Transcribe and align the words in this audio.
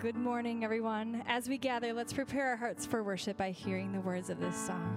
good 0.00 0.16
morning, 0.16 0.64
everyone. 0.64 1.22
As 1.26 1.46
we 1.46 1.58
gather, 1.58 1.92
let's 1.92 2.14
prepare 2.14 2.48
our 2.48 2.56
hearts 2.56 2.86
for 2.86 3.02
worship 3.02 3.36
by 3.36 3.50
hearing 3.50 3.92
the 3.92 4.00
words 4.00 4.30
of 4.30 4.40
this 4.40 4.56
song. 4.56 4.96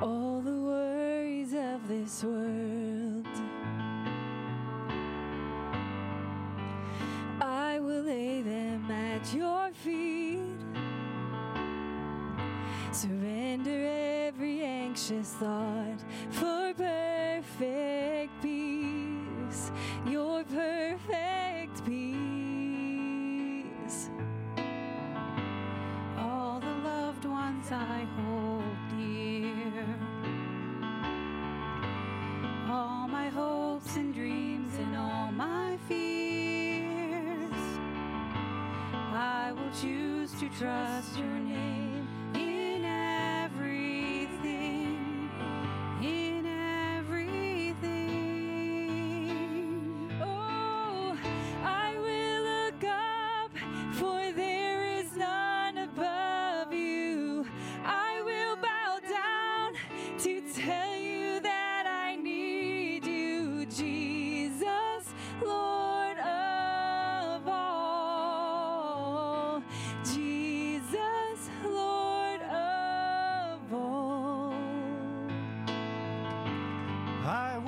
All 0.00 0.40
the 0.40 0.58
worries 0.62 1.52
of 1.52 1.86
this 1.88 2.24
world, 2.24 3.26
I 7.42 7.80
will 7.80 8.04
lay 8.04 8.40
them 8.40 8.90
at 8.90 9.34
your 9.34 9.70
feet. 9.74 10.40
Surrender 12.92 13.86
every 14.26 14.62
anxious 14.62 15.32
thought 15.32 15.95
I 27.72 28.06
hold 28.16 28.62
dear, 28.96 29.84
all 32.70 33.08
my 33.08 33.28
hopes 33.28 33.96
and 33.96 34.14
dreams 34.14 34.72
and 34.78 34.96
all 34.96 35.32
my 35.32 35.76
fears. 35.88 37.50
I 38.92 39.52
will 39.52 39.70
choose 39.80 40.32
to 40.38 40.48
trust 40.58 41.18
your 41.18 41.26
name 41.26 41.75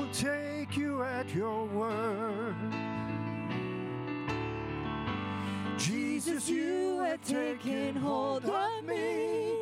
will 0.08 0.14
take 0.14 0.76
you 0.76 1.02
at 1.02 1.34
your 1.34 1.64
word. 1.66 2.54
Jesus, 5.76 6.48
you 6.48 7.00
have 7.00 7.22
taken 7.22 7.96
hold 7.96 8.44
of 8.44 8.84
me. 8.84 9.54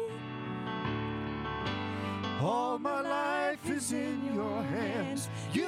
All 2.40 2.78
my 2.78 3.00
life 3.00 3.70
is 3.70 3.92
in 3.92 4.34
your 4.34 4.62
hands. 4.62 5.28
You 5.52 5.65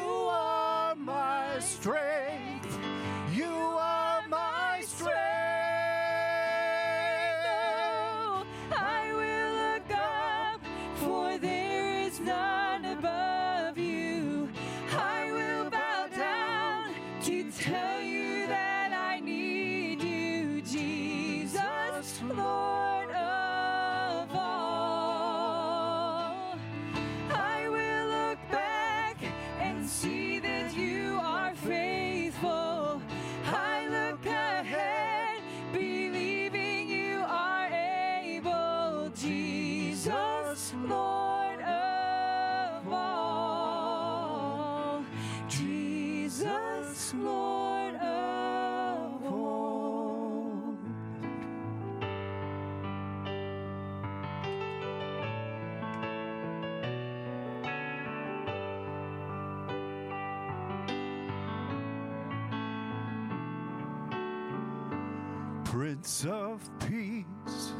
Prince 65.78 66.24
of 66.24 66.68
Peace, 66.80 67.72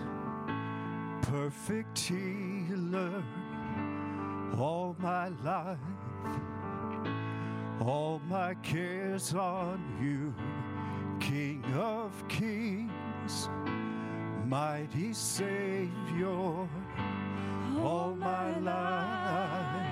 perfect 1.22 1.98
healer, 1.98 3.25
all 4.56 4.94
my 5.00 5.31
life, 5.42 5.78
all 7.81 8.20
my 8.28 8.54
cares 8.62 9.34
on 9.34 9.82
you, 10.00 10.32
King 11.19 11.64
of 11.75 12.12
Kings, 12.28 13.48
mighty 14.47 15.12
Savior, 15.12 16.69
all 17.82 18.15
my 18.16 18.59
life, 18.60 19.86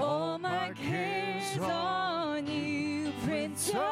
All 0.00 0.36
my 0.36 0.72
cares 0.72 1.58
on 1.60 2.44
you, 2.48 3.12
Prince 3.22 3.68
of 3.68 3.87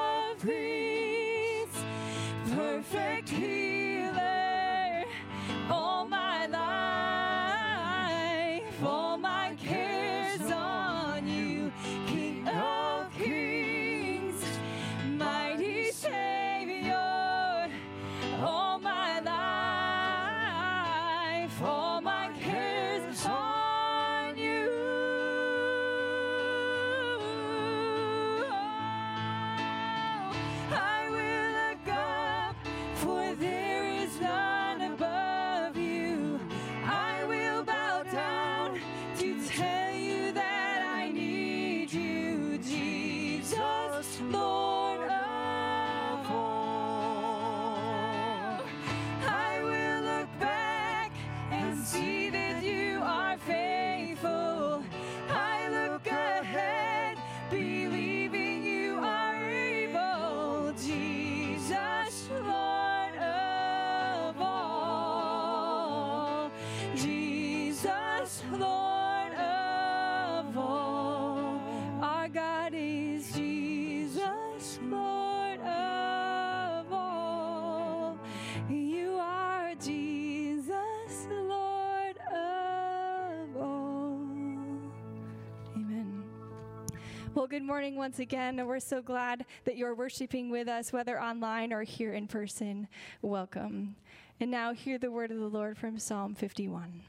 Well, 87.37 87.47
good 87.47 87.65
morning 87.65 87.97
once 87.97 88.19
again. 88.19 88.67
We're 88.67 88.81
so 88.81 89.03
glad 89.03 89.45
that 89.67 89.77
you're 89.77 89.95
worshiping 89.95 90.49
with 90.49 90.69
us, 90.69 90.91
whether 90.91 91.21
online 91.21 91.71
or 91.71 91.83
here 91.83 92.15
in 92.15 92.29
person. 92.29 92.89
Welcome. 93.21 93.97
And 94.41 94.51
now, 94.51 94.73
hear 94.73 94.97
the 94.97 95.11
word 95.11 95.31
of 95.31 95.37
the 95.37 95.47
Lord 95.47 95.77
from 95.77 95.99
Psalm 95.99 96.35
51. 96.35 97.03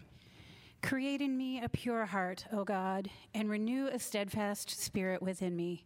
Create 0.83 1.21
in 1.21 1.37
me 1.37 1.63
a 1.63 1.69
pure 1.69 2.07
heart, 2.07 2.45
O 2.51 2.65
God, 2.65 3.09
and 3.33 3.49
renew 3.49 3.87
a 3.87 3.99
steadfast 3.99 4.69
spirit 4.69 5.21
within 5.21 5.55
me. 5.55 5.85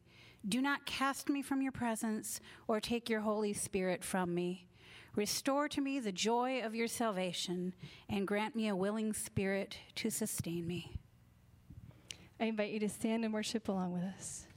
Do 0.50 0.60
not 0.60 0.88
cast 0.88 1.30
me 1.30 1.44
from 1.44 1.62
your 1.62 1.72
presence 1.72 2.42
or 2.68 2.80
take 2.80 3.12
your 3.12 3.22
Holy 3.22 3.54
Spirit 3.54 4.04
from 4.04 4.34
me. 4.34 4.66
Restore 5.16 5.70
to 5.70 5.82
me 5.82 6.00
the 6.00 6.12
joy 6.12 6.64
of 6.64 6.74
your 6.74 6.88
salvation 6.88 7.76
and 8.10 8.28
grant 8.28 8.56
me 8.56 8.68
a 8.68 8.76
willing 8.76 9.14
spirit 9.14 9.78
to 9.98 10.10
sustain 10.10 10.66
me. 10.66 11.01
I 12.42 12.46
invite 12.46 12.72
you 12.72 12.80
to 12.80 12.90
stand 12.90 13.24
and 13.24 13.32
worship 13.32 13.70
along 13.70 13.94
with 13.94 14.02
us. 14.02 14.48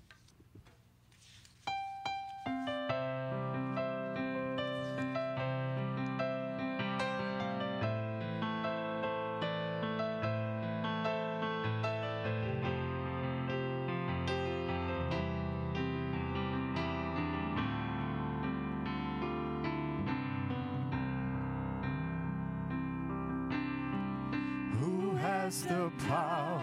The 25.68 25.90
power 26.08 26.60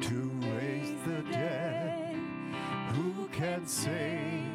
to 0.00 0.31
the 1.04 1.22
dead? 1.30 2.16
Who 2.94 3.26
can 3.28 3.66
save 3.66 4.46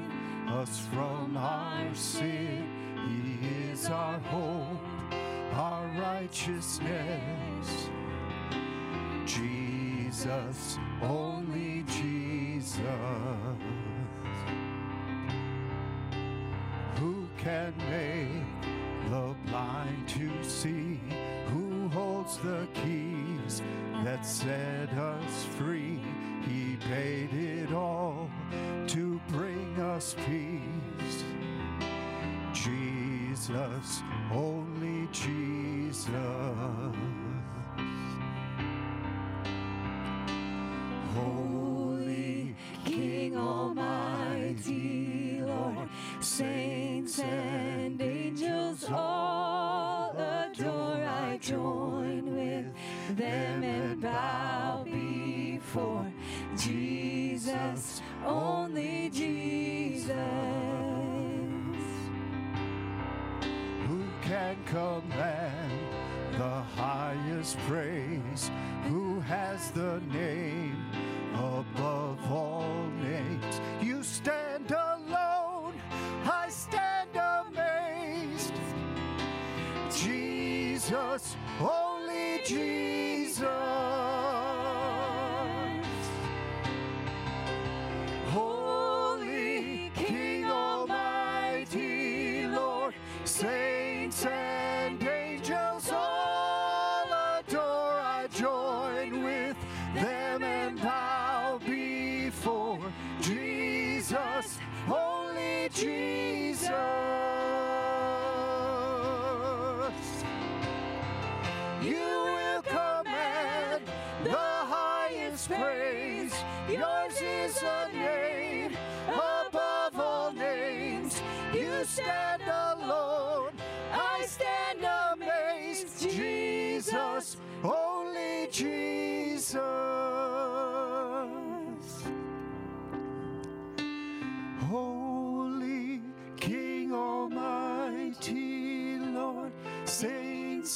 us 0.48 0.80
from 0.94 1.36
our 1.36 1.94
sin? 1.94 2.68
He 3.08 3.72
is 3.72 3.88
our 3.88 4.20
hope, 4.20 5.14
our 5.54 5.88
righteousness. 6.00 7.90
Jesus, 9.26 10.78
only 11.02 11.84
Jesus. 11.88 12.80
Who 16.98 17.28
can 17.38 17.74
make 17.90 19.12
the 19.12 19.36
blind 19.46 20.08
to 20.10 20.30
see? 20.44 21.00
Who 21.48 21.88
holds 21.90 22.38
the 22.38 22.68
keys 22.74 23.62
that 24.04 24.26
set 24.26 24.90
us 24.94 25.46
free? 25.58 25.77
Paid 26.90 27.34
it 27.34 27.74
all 27.74 28.30
to 28.88 29.20
bring 29.28 29.76
us 29.78 30.16
peace. 30.26 31.26
Jesus, 32.54 34.02
only 34.32 34.67
Jesus, 81.18 81.36
only 81.60 82.42
Jesus. 82.46 83.67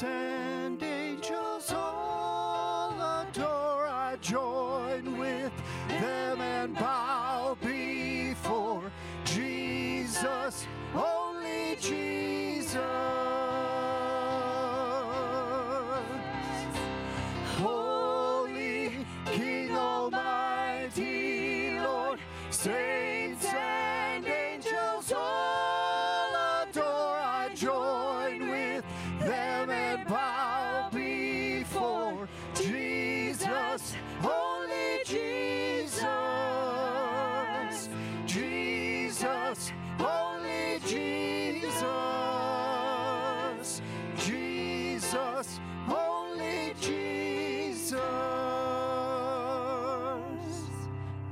Saints 0.01 0.30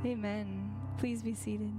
Amen. 0.10 0.72
Please 0.98 1.22
be 1.22 1.36
seated. 1.36 1.72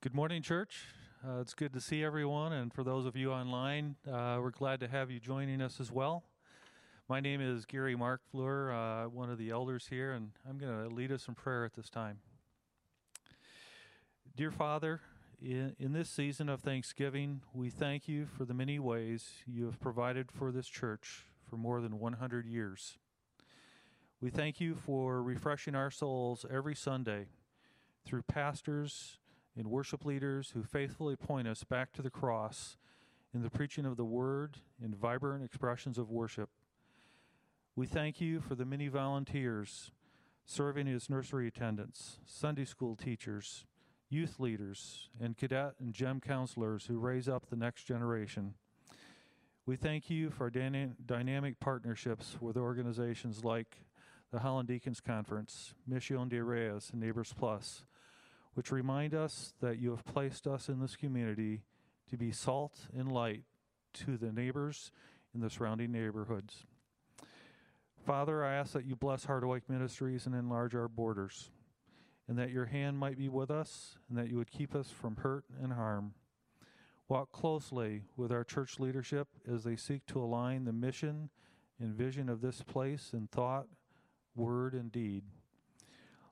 Good 0.00 0.12
morning, 0.12 0.42
church. 0.42 0.86
Uh, 1.24 1.40
it's 1.40 1.54
good 1.54 1.72
to 1.74 1.80
see 1.80 2.02
everyone, 2.02 2.52
and 2.52 2.74
for 2.74 2.82
those 2.82 3.06
of 3.06 3.14
you 3.14 3.30
online, 3.30 3.94
uh, 4.10 4.38
we're 4.42 4.50
glad 4.50 4.80
to 4.80 4.88
have 4.88 5.12
you 5.12 5.20
joining 5.20 5.62
us 5.62 5.78
as 5.78 5.92
well. 5.92 6.24
My 7.10 7.18
name 7.18 7.40
is 7.40 7.66
Gary 7.66 7.96
Mark 7.96 8.20
Fleur, 8.30 8.70
uh, 8.70 9.08
one 9.08 9.30
of 9.30 9.38
the 9.38 9.50
elders 9.50 9.88
here, 9.90 10.12
and 10.12 10.30
I'm 10.48 10.58
going 10.58 10.88
to 10.88 10.94
lead 10.94 11.10
us 11.10 11.26
in 11.26 11.34
prayer 11.34 11.64
at 11.64 11.74
this 11.74 11.90
time. 11.90 12.18
Dear 14.36 14.52
Father, 14.52 15.00
in, 15.42 15.74
in 15.80 15.92
this 15.92 16.08
season 16.08 16.48
of 16.48 16.60
Thanksgiving, 16.60 17.40
we 17.52 17.68
thank 17.68 18.06
you 18.06 18.26
for 18.26 18.44
the 18.44 18.54
many 18.54 18.78
ways 18.78 19.28
you 19.44 19.64
have 19.64 19.80
provided 19.80 20.30
for 20.30 20.52
this 20.52 20.68
church 20.68 21.24
for 21.48 21.56
more 21.56 21.80
than 21.80 21.98
100 21.98 22.46
years. 22.46 22.96
We 24.20 24.30
thank 24.30 24.60
you 24.60 24.76
for 24.76 25.20
refreshing 25.20 25.74
our 25.74 25.90
souls 25.90 26.46
every 26.48 26.76
Sunday 26.76 27.26
through 28.06 28.22
pastors 28.22 29.18
and 29.56 29.66
worship 29.66 30.04
leaders 30.04 30.52
who 30.54 30.62
faithfully 30.62 31.16
point 31.16 31.48
us 31.48 31.64
back 31.64 31.92
to 31.94 32.02
the 32.02 32.10
cross 32.10 32.76
in 33.34 33.42
the 33.42 33.50
preaching 33.50 33.84
of 33.84 33.96
the 33.96 34.04
word 34.04 34.58
and 34.80 34.94
vibrant 34.94 35.44
expressions 35.44 35.98
of 35.98 36.08
worship. 36.08 36.50
We 37.76 37.86
thank 37.86 38.20
you 38.20 38.40
for 38.40 38.56
the 38.56 38.64
many 38.64 38.88
volunteers 38.88 39.92
serving 40.44 40.88
as 40.88 41.08
nursery 41.08 41.46
attendants, 41.46 42.18
Sunday 42.26 42.64
school 42.64 42.96
teachers, 42.96 43.64
youth 44.08 44.40
leaders, 44.40 45.08
and 45.20 45.36
cadet 45.36 45.74
and 45.78 45.94
GEM 45.94 46.20
counselors 46.20 46.86
who 46.86 46.98
raise 46.98 47.28
up 47.28 47.48
the 47.48 47.56
next 47.56 47.84
generation. 47.84 48.54
We 49.66 49.76
thank 49.76 50.10
you 50.10 50.30
for 50.30 50.50
dyna- 50.50 50.96
dynamic 51.06 51.60
partnerships 51.60 52.36
with 52.40 52.56
organizations 52.56 53.44
like 53.44 53.76
the 54.32 54.40
Holland 54.40 54.66
Deacons 54.66 55.00
Conference, 55.00 55.74
Mission 55.86 56.28
de 56.28 56.42
Reyes, 56.42 56.90
and 56.90 57.00
Neighbors 57.00 57.32
Plus, 57.38 57.84
which 58.54 58.72
remind 58.72 59.14
us 59.14 59.54
that 59.60 59.78
you 59.78 59.90
have 59.90 60.04
placed 60.04 60.48
us 60.48 60.68
in 60.68 60.80
this 60.80 60.96
community 60.96 61.62
to 62.10 62.16
be 62.16 62.32
salt 62.32 62.88
and 62.92 63.12
light 63.12 63.44
to 63.92 64.16
the 64.16 64.32
neighbors 64.32 64.90
in 65.32 65.40
the 65.40 65.50
surrounding 65.50 65.92
neighborhoods. 65.92 66.66
Father, 68.06 68.42
I 68.42 68.54
ask 68.54 68.72
that 68.72 68.86
you 68.86 68.96
bless 68.96 69.24
Heart 69.24 69.68
Ministries 69.68 70.24
and 70.24 70.34
enlarge 70.34 70.74
our 70.74 70.88
borders, 70.88 71.50
and 72.26 72.38
that 72.38 72.50
your 72.50 72.66
hand 72.66 72.98
might 72.98 73.18
be 73.18 73.28
with 73.28 73.50
us, 73.50 73.98
and 74.08 74.16
that 74.16 74.30
you 74.30 74.38
would 74.38 74.50
keep 74.50 74.74
us 74.74 74.88
from 74.90 75.16
hurt 75.16 75.44
and 75.62 75.74
harm. 75.74 76.14
Walk 77.08 77.30
closely 77.30 78.02
with 78.16 78.32
our 78.32 78.42
church 78.42 78.80
leadership 78.80 79.28
as 79.46 79.64
they 79.64 79.76
seek 79.76 80.06
to 80.06 80.20
align 80.22 80.64
the 80.64 80.72
mission 80.72 81.28
and 81.78 81.94
vision 81.94 82.28
of 82.28 82.40
this 82.40 82.62
place 82.62 83.10
in 83.12 83.26
thought, 83.26 83.66
word, 84.34 84.74
and 84.74 84.90
deed. 84.90 85.24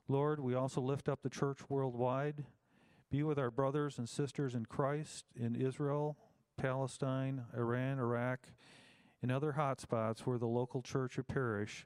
Lord, 0.07 0.39
we 0.39 0.55
also 0.55 0.81
lift 0.81 1.07
up 1.07 1.21
the 1.21 1.29
church 1.29 1.59
worldwide. 1.69 2.45
Be 3.11 3.21
with 3.21 3.37
our 3.37 3.51
brothers 3.51 3.99
and 3.99 4.09
sisters 4.09 4.55
in 4.55 4.65
Christ 4.65 5.25
in 5.35 5.55
Israel, 5.55 6.17
Palestine, 6.57 7.43
Iran, 7.55 7.99
Iraq, 7.99 8.47
and 9.21 9.31
other 9.31 9.55
hotspots 9.57 10.21
where 10.21 10.37
the 10.37 10.47
local 10.47 10.81
church 10.81 11.17
or 11.17 11.23
parish 11.23 11.85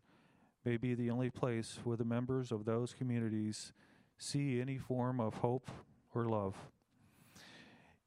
may 0.66 0.78
be 0.78 0.94
the 0.94 1.10
only 1.10 1.30
place 1.30 1.80
where 1.84 1.98
the 1.98 2.06
members 2.06 2.52
of 2.52 2.66
those 2.66 2.94
communities 2.94 3.74
see 4.18 4.62
any 4.62 4.78
form 4.78 5.20
of 5.20 5.36
hope 5.36 5.70
or 6.14 6.26
love. 6.26 6.56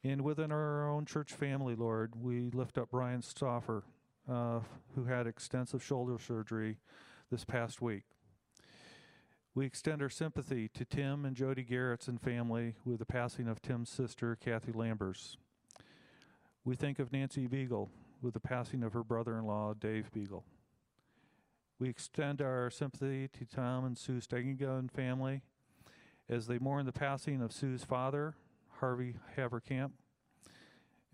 And 0.04 0.22
within 0.22 0.52
our 0.52 0.88
own 0.88 1.04
church 1.04 1.32
family, 1.32 1.74
Lord, 1.74 2.14
we 2.20 2.50
lift 2.50 2.78
up 2.78 2.90
Brian 2.90 3.22
Stoffer, 3.22 3.82
uh, 4.30 4.60
who 4.94 5.04
had 5.04 5.26
extensive 5.26 5.82
shoulder 5.82 6.16
surgery 6.18 6.78
this 7.30 7.44
past 7.44 7.82
week. 7.82 8.04
We 9.54 9.66
extend 9.66 10.02
our 10.02 10.10
sympathy 10.10 10.68
to 10.74 10.84
Tim 10.84 11.24
and 11.24 11.34
Jody 11.34 11.62
Garrett's 11.62 12.08
and 12.08 12.20
family 12.20 12.74
with 12.84 12.98
the 12.98 13.06
passing 13.06 13.48
of 13.48 13.62
Tim's 13.62 13.88
sister, 13.88 14.36
Kathy 14.36 14.70
Lambers. 14.70 15.38
We 16.64 16.76
think 16.76 16.98
of 16.98 17.12
Nancy 17.12 17.46
Beagle 17.46 17.90
with 18.22 18.34
the 18.34 18.40
passing 18.40 18.82
of 18.82 18.92
her 18.92 19.02
brother 19.02 19.38
in 19.38 19.46
law, 19.46 19.74
Dave 19.74 20.12
Beagle. 20.12 20.44
We 21.78 21.88
extend 21.88 22.40
our 22.40 22.70
sympathy 22.70 23.28
to 23.28 23.44
Tom 23.44 23.84
and 23.84 23.98
Sue 23.98 24.20
Stegenga 24.20 24.78
and 24.78 24.90
family 24.90 25.42
as 26.28 26.46
they 26.46 26.58
mourn 26.58 26.86
the 26.86 26.92
passing 26.92 27.42
of 27.42 27.52
Sue's 27.52 27.84
father, 27.84 28.34
Harvey 28.80 29.16
Haverkamp. 29.36 29.90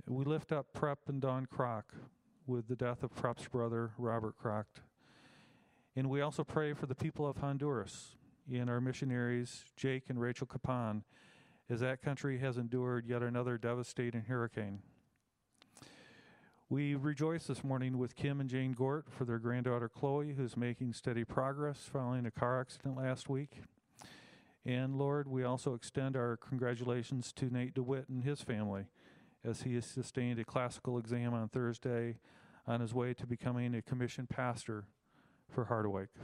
We 0.08 0.24
lift 0.24 0.52
up 0.52 0.72
Prep 0.72 0.98
and 1.08 1.20
Don 1.20 1.46
Kroc 1.46 1.82
with 2.46 2.68
the 2.68 2.76
death 2.76 3.02
of 3.02 3.14
Prep's 3.14 3.46
brother, 3.48 3.92
Robert 3.98 4.34
Kroc. 4.42 4.64
And 5.94 6.08
we 6.08 6.20
also 6.20 6.44
pray 6.44 6.72
for 6.72 6.86
the 6.86 6.94
people 6.94 7.26
of 7.26 7.38
Honduras 7.38 8.16
and 8.52 8.68
our 8.68 8.80
missionaries, 8.80 9.64
Jake 9.76 10.04
and 10.08 10.20
Rachel 10.20 10.46
Capon, 10.46 11.04
as 11.70 11.80
that 11.80 12.02
country 12.02 12.38
has 12.38 12.56
endured 12.56 13.06
yet 13.06 13.22
another 13.22 13.58
devastating 13.58 14.22
hurricane. 14.22 14.80
We 16.72 16.94
rejoice 16.94 17.48
this 17.48 17.62
morning 17.62 17.98
with 17.98 18.16
Kim 18.16 18.40
and 18.40 18.48
Jane 18.48 18.72
Gort 18.72 19.04
for 19.10 19.26
their 19.26 19.38
granddaughter 19.38 19.90
Chloe, 19.90 20.32
who's 20.32 20.56
making 20.56 20.94
steady 20.94 21.22
progress 21.22 21.80
following 21.92 22.24
a 22.24 22.30
car 22.30 22.62
accident 22.62 22.96
last 22.96 23.28
week. 23.28 23.60
And 24.64 24.96
Lord, 24.96 25.28
we 25.28 25.44
also 25.44 25.74
extend 25.74 26.16
our 26.16 26.38
congratulations 26.38 27.30
to 27.34 27.50
Nate 27.50 27.74
DeWitt 27.74 28.08
and 28.08 28.24
his 28.24 28.40
family 28.40 28.86
as 29.44 29.64
he 29.64 29.74
has 29.74 29.84
sustained 29.84 30.38
a 30.38 30.46
classical 30.46 30.96
exam 30.96 31.34
on 31.34 31.50
Thursday 31.50 32.16
on 32.66 32.80
his 32.80 32.94
way 32.94 33.12
to 33.12 33.26
becoming 33.26 33.74
a 33.74 33.82
commissioned 33.82 34.30
pastor 34.30 34.86
for 35.50 35.64
Awake. 35.64 36.16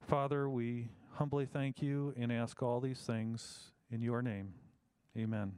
Father, 0.00 0.50
we 0.50 0.88
humbly 1.18 1.46
thank 1.46 1.80
you 1.80 2.12
and 2.16 2.32
ask 2.32 2.64
all 2.64 2.80
these 2.80 2.98
things 2.98 3.70
in 3.92 4.02
your 4.02 4.22
name. 4.22 4.54
Amen. 5.16 5.52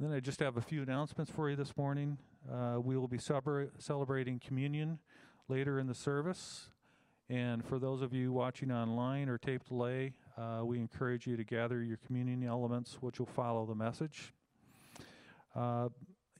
Then 0.00 0.12
I 0.12 0.20
just 0.20 0.40
have 0.40 0.56
a 0.56 0.62
few 0.62 0.80
announcements 0.80 1.30
for 1.30 1.50
you 1.50 1.56
this 1.56 1.76
morning. 1.76 2.16
Uh, 2.50 2.80
we 2.82 2.96
will 2.96 3.06
be 3.06 3.18
celebrating 3.18 4.40
communion 4.40 4.98
later 5.46 5.78
in 5.78 5.88
the 5.88 5.94
service. 5.94 6.70
And 7.28 7.62
for 7.62 7.78
those 7.78 8.00
of 8.00 8.14
you 8.14 8.32
watching 8.32 8.72
online 8.72 9.28
or 9.28 9.36
tape 9.36 9.62
delay, 9.68 10.14
uh, 10.38 10.62
we 10.64 10.78
encourage 10.78 11.26
you 11.26 11.36
to 11.36 11.44
gather 11.44 11.82
your 11.82 11.98
communion 11.98 12.42
elements, 12.44 12.96
which 13.02 13.18
will 13.18 13.26
follow 13.26 13.66
the 13.66 13.74
message. 13.74 14.32
Uh, 15.54 15.90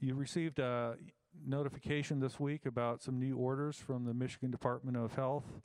you 0.00 0.14
received 0.14 0.59
a 0.59 0.97
notification 1.47 2.19
this 2.19 2.40
week 2.40 2.64
about 2.64 3.02
some 3.02 3.19
new 3.19 3.37
orders 3.37 3.76
from 3.76 4.07
the 4.07 4.14
Michigan 4.14 4.50
Department 4.50 4.97
of 4.97 5.12
Health 5.12 5.61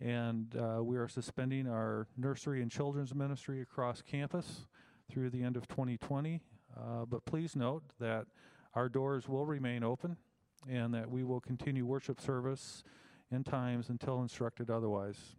and 0.00 0.54
uh, 0.56 0.82
we 0.82 0.96
are 0.98 1.08
suspending 1.08 1.68
our 1.68 2.08
nursery 2.16 2.60
and 2.60 2.70
children's 2.70 3.14
ministry 3.14 3.62
across 3.62 4.02
campus 4.02 4.66
through 5.10 5.30
the 5.30 5.42
end 5.42 5.56
of 5.56 5.68
2020. 5.68 6.42
Uh, 6.76 7.04
but 7.04 7.24
please 7.24 7.54
note 7.56 7.82
that 8.00 8.26
our 8.74 8.88
doors 8.88 9.28
will 9.28 9.46
remain 9.46 9.82
open 9.84 10.16
and 10.68 10.94
that 10.94 11.10
we 11.10 11.24
will 11.24 11.40
continue 11.40 11.84
worship 11.84 12.20
service 12.20 12.84
in 13.30 13.44
times 13.44 13.88
until 13.88 14.22
instructed 14.22 14.70
otherwise. 14.70 15.36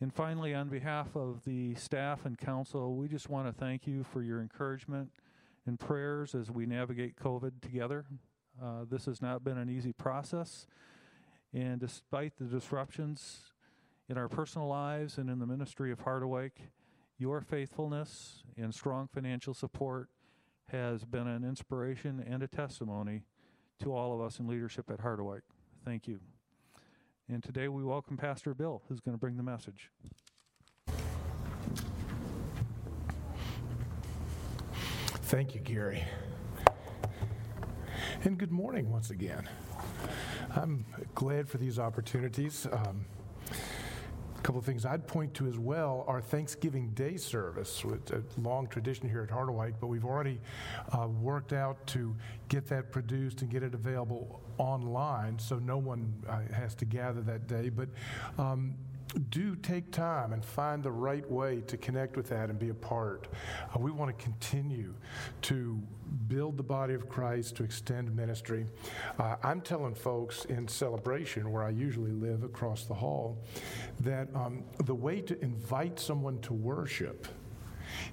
And 0.00 0.14
finally, 0.14 0.54
on 0.54 0.68
behalf 0.68 1.16
of 1.16 1.44
the 1.44 1.74
staff 1.74 2.24
and 2.24 2.38
council, 2.38 2.94
we 2.94 3.08
just 3.08 3.28
want 3.28 3.48
to 3.48 3.52
thank 3.52 3.86
you 3.86 4.04
for 4.04 4.22
your 4.22 4.40
encouragement 4.40 5.10
and 5.66 5.78
prayers 5.78 6.34
as 6.34 6.50
we 6.50 6.66
navigate 6.66 7.16
COVID 7.16 7.60
together. 7.60 8.06
Uh, 8.62 8.84
this 8.88 9.06
has 9.06 9.20
not 9.20 9.42
been 9.42 9.58
an 9.58 9.68
easy 9.68 9.92
process. 9.92 10.66
And 11.52 11.80
despite 11.80 12.36
the 12.38 12.44
disruptions 12.44 13.52
in 14.08 14.16
our 14.16 14.28
personal 14.28 14.68
lives 14.68 15.18
and 15.18 15.28
in 15.28 15.40
the 15.40 15.46
ministry 15.46 15.90
of 15.90 16.04
Harderwyk, 16.04 16.52
your 17.18 17.40
faithfulness 17.40 18.44
and 18.56 18.72
strong 18.72 19.08
financial 19.12 19.52
support 19.52 20.08
has 20.68 21.04
been 21.04 21.26
an 21.26 21.44
inspiration 21.44 22.24
and 22.24 22.42
a 22.42 22.46
testimony 22.46 23.24
to 23.80 23.92
all 23.92 24.14
of 24.14 24.20
us 24.20 24.38
in 24.38 24.46
leadership 24.46 24.88
at 24.90 25.00
Harderwyk. 25.00 25.40
Thank 25.84 26.06
you. 26.06 26.20
And 27.28 27.42
today 27.42 27.68
we 27.68 27.82
welcome 27.82 28.16
Pastor 28.16 28.54
Bill, 28.54 28.82
who's 28.88 29.00
going 29.00 29.14
to 29.16 29.18
bring 29.18 29.36
the 29.36 29.42
message. 29.42 29.90
Thank 35.22 35.54
you, 35.54 35.60
Gary. 35.60 36.04
And 38.24 38.38
good 38.38 38.52
morning 38.52 38.90
once 38.90 39.10
again. 39.10 39.48
I'm 40.54 40.86
glad 41.14 41.48
for 41.48 41.58
these 41.58 41.78
opportunities. 41.78 42.66
Um, 42.70 43.04
couple 44.48 44.60
of 44.60 44.64
things 44.64 44.86
I'd 44.86 45.06
point 45.06 45.34
to 45.34 45.46
as 45.46 45.58
well 45.58 46.06
our 46.08 46.22
Thanksgiving 46.22 46.88
Day 46.94 47.18
service, 47.18 47.84
with 47.84 48.10
a 48.12 48.22
long 48.40 48.66
tradition 48.66 49.06
here 49.06 49.22
at 49.22 49.28
Harderwyk, 49.28 49.74
but 49.78 49.88
we've 49.88 50.06
already 50.06 50.40
uh, 50.90 51.06
worked 51.06 51.52
out 51.52 51.86
to 51.88 52.16
get 52.48 52.66
that 52.68 52.90
produced 52.90 53.42
and 53.42 53.50
get 53.50 53.62
it 53.62 53.74
available 53.74 54.40
online 54.56 55.38
so 55.38 55.58
no 55.58 55.76
one 55.76 56.10
uh, 56.26 56.40
has 56.50 56.74
to 56.76 56.86
gather 56.86 57.20
that 57.20 57.46
day. 57.46 57.68
But 57.68 57.90
um, 58.38 58.74
do 59.30 59.56
take 59.56 59.90
time 59.90 60.32
and 60.32 60.44
find 60.44 60.82
the 60.82 60.90
right 60.90 61.28
way 61.30 61.62
to 61.66 61.76
connect 61.76 62.16
with 62.16 62.28
that 62.28 62.50
and 62.50 62.58
be 62.58 62.68
a 62.68 62.74
part. 62.74 63.28
Uh, 63.74 63.78
we 63.78 63.90
want 63.90 64.16
to 64.16 64.24
continue 64.24 64.94
to 65.42 65.80
build 66.26 66.56
the 66.56 66.62
body 66.62 66.94
of 66.94 67.08
Christ, 67.08 67.56
to 67.56 67.64
extend 67.64 68.14
ministry. 68.14 68.66
Uh, 69.18 69.36
I'm 69.42 69.60
telling 69.60 69.94
folks 69.94 70.44
in 70.46 70.68
celebration, 70.68 71.50
where 71.50 71.62
I 71.62 71.70
usually 71.70 72.12
live 72.12 72.42
across 72.42 72.84
the 72.84 72.94
hall, 72.94 73.38
that 74.00 74.28
um, 74.34 74.64
the 74.84 74.94
way 74.94 75.20
to 75.22 75.40
invite 75.42 75.98
someone 75.98 76.38
to 76.40 76.52
worship 76.52 77.28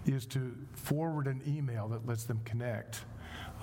is 0.05 0.25
to 0.27 0.55
forward 0.73 1.27
an 1.27 1.41
email 1.47 1.87
that 1.89 2.05
lets 2.05 2.23
them 2.23 2.39
connect 2.45 3.01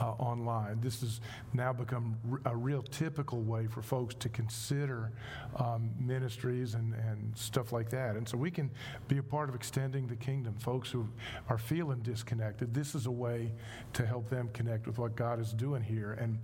uh, 0.02 0.11
online. 0.18 0.80
This 0.80 1.00
has 1.00 1.21
now 1.52 1.73
become 1.73 2.16
a 2.44 2.56
real 2.56 2.82
typical 2.82 3.40
way 3.40 3.66
for 3.68 3.82
folks 3.82 4.14
to 4.16 4.28
consider 4.28 5.12
um, 5.56 5.90
ministries 5.99 6.75
and, 6.75 6.94
and 6.94 7.32
stuff 7.37 7.73
like 7.73 7.88
that. 7.90 8.16
And 8.16 8.28
so 8.28 8.37
we 8.37 8.50
can 8.50 8.71
be 9.06 9.18
a 9.18 9.23
part 9.23 9.49
of 9.49 9.54
extending 9.54 10.09
the 10.09 10.16
kingdom. 10.16 10.54
Folks 10.59 10.90
who 10.90 11.09
are 11.49 11.59
feeling 11.59 12.00
disconnected, 12.00 12.75
this 12.75 12.94
is 12.97 13.06
a 13.06 13.11
way 13.11 13.52
to 13.92 14.04
help 14.04 14.28
them 14.28 14.50
connect 14.52 14.87
with 14.87 14.99
what 14.99 15.14
God 15.14 15.38
is 15.38 15.52
doing 15.52 15.82
here. 15.82 16.12
And 16.21 16.38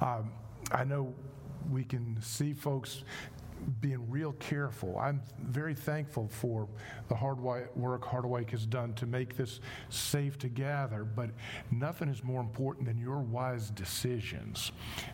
um, 0.00 0.32
I 0.72 0.82
know 0.82 1.14
we 1.70 1.84
can 1.84 2.18
see 2.20 2.52
folks 2.52 3.04
being 3.80 4.10
real 4.10 4.32
careful. 4.32 4.98
I'm 4.98 5.22
very 5.40 5.74
thankful 5.74 6.28
for 6.28 6.68
the 7.08 7.14
hard 7.14 7.40
work 7.40 8.04
Harderwyk 8.04 8.50
has 8.50 8.66
done 8.66 8.94
to 8.94 9.06
make 9.06 9.36
this 9.36 9.60
safe 9.88 10.38
to 10.38 10.48
gather, 10.48 11.04
but 11.04 11.30
nothing 11.70 12.08
is 12.08 12.22
more 12.22 12.40
important 12.40 12.86
than 12.86 12.98
your 12.98 13.20
wise 13.20 13.70
decisions. 13.70 14.72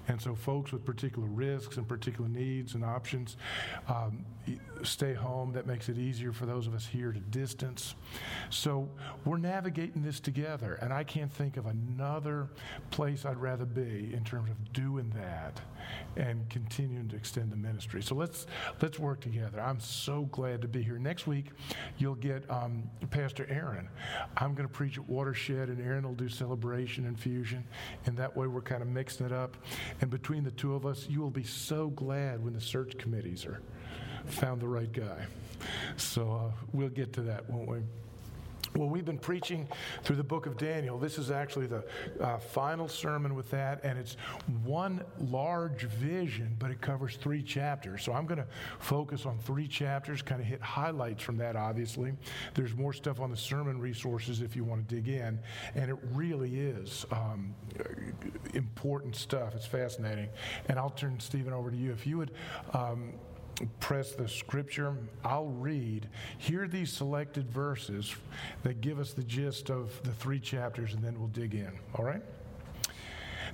And 0.08 0.20
so, 0.20 0.34
folks 0.34 0.72
with 0.72 0.84
particular 0.84 1.28
risks 1.28 1.76
and 1.76 1.86
particular 1.86 2.28
needs 2.28 2.74
and 2.74 2.84
options, 2.84 3.36
um, 3.88 4.24
stay 4.82 5.14
home. 5.14 5.52
That 5.52 5.66
makes 5.66 5.88
it 5.88 5.98
easier 5.98 6.32
for 6.32 6.46
those 6.46 6.66
of 6.66 6.74
us 6.74 6.86
here 6.86 7.12
to 7.12 7.20
distance. 7.20 7.94
So, 8.50 8.88
we're 9.24 9.38
navigating 9.38 10.02
this 10.02 10.20
together, 10.20 10.74
and 10.82 10.92
I 10.92 11.04
can't 11.04 11.32
think 11.32 11.56
of 11.56 11.66
another 11.66 12.48
place 12.90 13.24
I'd 13.24 13.38
rather 13.38 13.64
be 13.64 14.12
in 14.14 14.24
terms 14.24 14.50
of 14.50 14.72
doing 14.72 15.12
that 15.16 15.60
and 16.16 16.48
continuing 16.48 17.08
to 17.08 17.16
extend 17.16 17.50
the 17.50 17.56
ministry. 17.56 18.02
So 18.02 18.14
let's 18.14 18.46
let's 18.80 18.98
work 18.98 19.20
together. 19.20 19.60
I'm 19.60 19.80
so 19.80 20.22
glad 20.32 20.62
to 20.62 20.68
be 20.68 20.82
here. 20.82 20.98
Next 20.98 21.26
week, 21.26 21.46
you'll 21.98 22.14
get 22.14 22.48
um, 22.50 22.88
Pastor 23.10 23.46
Aaron. 23.48 23.88
I'm 24.36 24.54
going 24.54 24.68
to 24.68 24.72
preach 24.72 24.98
at 24.98 25.08
Watershed, 25.08 25.68
and 25.68 25.80
Aaron 25.80 26.04
will 26.04 26.14
do 26.14 26.28
celebration 26.28 27.06
and 27.06 27.18
fusion, 27.18 27.64
and 28.06 28.16
that 28.16 28.36
way 28.36 28.46
we're 28.46 28.60
kind 28.60 28.82
of 28.82 28.88
mixing 28.88 29.26
it 29.26 29.32
up. 29.32 29.56
And 30.00 30.10
between 30.10 30.44
the 30.44 30.50
two 30.50 30.74
of 30.74 30.86
us, 30.86 31.06
you 31.08 31.20
will 31.20 31.30
be 31.30 31.44
so 31.44 31.88
glad 31.88 32.42
when 32.42 32.52
the 32.52 32.60
search 32.60 32.98
committees 32.98 33.46
are 33.46 33.60
found 34.26 34.60
the 34.60 34.68
right 34.68 34.92
guy. 34.92 35.26
So 35.96 36.32
uh, 36.32 36.64
we'll 36.72 36.88
get 36.88 37.12
to 37.14 37.22
that, 37.22 37.48
won't 37.48 37.68
we? 37.68 37.80
Well, 38.76 38.88
we've 38.88 39.04
been 39.04 39.18
preaching 39.18 39.66
through 40.04 40.16
the 40.16 40.24
book 40.24 40.46
of 40.46 40.56
Daniel. 40.56 40.96
This 40.96 41.18
is 41.18 41.32
actually 41.32 41.66
the 41.66 41.84
uh, 42.20 42.38
final 42.38 42.86
sermon 42.86 43.34
with 43.34 43.50
that, 43.50 43.80
and 43.82 43.98
it's 43.98 44.16
one 44.62 45.02
large 45.18 45.82
vision, 45.84 46.54
but 46.58 46.70
it 46.70 46.80
covers 46.80 47.16
three 47.16 47.42
chapters. 47.42 48.04
So 48.04 48.12
I'm 48.12 48.26
going 48.26 48.38
to 48.38 48.46
focus 48.78 49.26
on 49.26 49.38
three 49.38 49.66
chapters, 49.66 50.22
kind 50.22 50.40
of 50.40 50.46
hit 50.46 50.62
highlights 50.62 51.22
from 51.22 51.36
that, 51.38 51.56
obviously. 51.56 52.12
There's 52.54 52.74
more 52.74 52.92
stuff 52.92 53.18
on 53.20 53.30
the 53.30 53.36
sermon 53.36 53.80
resources 53.80 54.40
if 54.40 54.54
you 54.54 54.62
want 54.62 54.88
to 54.88 54.94
dig 54.94 55.08
in, 55.08 55.40
and 55.74 55.90
it 55.90 55.98
really 56.12 56.60
is 56.60 57.04
um, 57.10 57.52
important 58.54 59.16
stuff. 59.16 59.56
It's 59.56 59.66
fascinating. 59.66 60.28
And 60.68 60.78
I'll 60.78 60.90
turn 60.90 61.18
Stephen 61.18 61.52
over 61.52 61.72
to 61.72 61.76
you. 61.76 61.90
If 61.90 62.06
you 62.06 62.18
would. 62.18 62.30
Um, 62.72 63.14
press 63.80 64.12
the 64.12 64.28
scripture, 64.28 64.96
I'll 65.24 65.46
read. 65.46 66.08
Hear 66.38 66.68
these 66.68 66.92
selected 66.92 67.50
verses 67.50 68.14
that 68.62 68.80
give 68.80 68.98
us 68.98 69.12
the 69.12 69.24
gist 69.24 69.70
of 69.70 70.00
the 70.02 70.12
three 70.12 70.40
chapters, 70.40 70.94
and 70.94 71.02
then 71.02 71.18
we'll 71.18 71.28
dig 71.28 71.54
in. 71.54 71.72
All 71.94 72.04
right? 72.04 72.22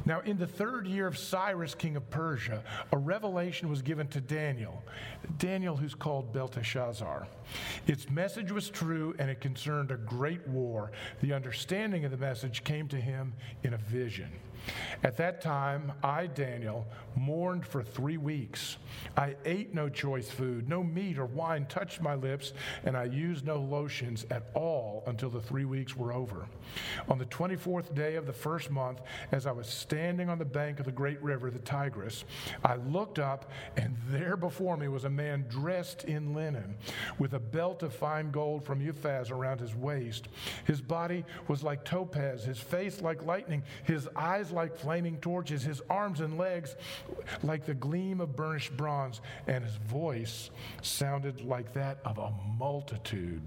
Now, 0.04 0.20
in 0.20 0.36
the 0.36 0.46
third 0.46 0.86
year 0.86 1.06
of 1.06 1.16
Cyrus, 1.16 1.74
king 1.74 1.96
of 1.96 2.08
Persia, 2.10 2.62
a 2.92 2.98
revelation 2.98 3.68
was 3.68 3.80
given 3.82 4.06
to 4.08 4.20
Daniel. 4.20 4.82
Daniel, 5.38 5.76
who's 5.76 5.94
called 5.94 6.32
Belteshazzar. 6.32 7.26
Its 7.86 8.10
message 8.10 8.52
was 8.52 8.68
true, 8.68 9.14
and 9.18 9.30
it 9.30 9.40
concerned 9.40 9.90
a 9.90 9.96
great 9.96 10.46
war. 10.48 10.92
The 11.22 11.32
understanding 11.32 12.04
of 12.04 12.10
the 12.10 12.16
message 12.16 12.62
came 12.62 12.88
to 12.88 13.00
him 13.00 13.32
in 13.62 13.74
a 13.74 13.78
vision. 13.78 14.30
At 15.02 15.16
that 15.18 15.40
time, 15.40 15.92
I, 16.02 16.26
Daniel, 16.26 16.86
mourned 17.16 17.66
for 17.66 17.82
three 17.82 18.16
weeks. 18.16 18.76
I 19.16 19.36
ate 19.44 19.74
no 19.74 19.88
choice 19.88 20.30
food, 20.30 20.68
no 20.68 20.82
meat 20.82 21.18
or 21.18 21.26
wine 21.26 21.66
touched 21.66 22.00
my 22.00 22.14
lips, 22.14 22.52
and 22.84 22.96
I 22.96 23.04
used 23.04 23.44
no 23.44 23.56
lotions 23.56 24.26
at 24.30 24.50
all 24.54 25.02
until 25.06 25.30
the 25.30 25.40
three 25.40 25.64
weeks 25.64 25.96
were 25.96 26.12
over. 26.12 26.46
On 27.08 27.18
the 27.18 27.24
24th 27.26 27.94
day 27.94 28.16
of 28.16 28.26
the 28.26 28.32
first 28.32 28.70
month, 28.70 29.00
as 29.32 29.46
I 29.46 29.52
was 29.52 29.66
standing 29.66 30.28
on 30.28 30.38
the 30.38 30.44
bank 30.44 30.78
of 30.78 30.86
the 30.86 30.92
great 30.92 31.22
river, 31.22 31.50
the 31.50 31.58
Tigris, 31.60 32.24
I 32.64 32.76
looked 32.76 33.18
up, 33.18 33.50
and 33.76 33.96
there 34.10 34.36
before 34.36 34.76
me 34.76 34.88
was 34.88 35.04
a 35.04 35.10
man 35.10 35.46
dressed 35.48 36.04
in 36.04 36.34
linen, 36.34 36.76
with 37.18 37.34
a 37.34 37.40
belt 37.40 37.82
of 37.82 37.92
fine 37.92 38.30
gold 38.30 38.64
from 38.64 38.80
Uphaz 38.80 39.30
around 39.30 39.60
his 39.60 39.74
waist. 39.74 40.28
His 40.64 40.80
body 40.80 41.24
was 41.48 41.62
like 41.62 41.84
topaz, 41.84 42.44
his 42.44 42.58
face 42.58 43.00
like 43.00 43.24
lightning, 43.24 43.62
his 43.84 44.08
eyes 44.16 44.50
like 44.50 44.76
flaming 44.76 45.18
torches, 45.18 45.62
his 45.62 45.80
arms 45.88 46.20
and 46.20 46.36
legs 46.36 46.76
like 47.42 47.64
the 47.64 47.74
gleam 47.74 48.20
of 48.20 48.36
burnished 48.36 48.76
bronze, 48.76 49.20
and 49.46 49.64
his 49.64 49.76
voice 49.76 50.50
sounded 50.82 51.42
like 51.42 51.72
that 51.74 51.98
of 52.04 52.18
a 52.18 52.32
multitude. 52.58 53.42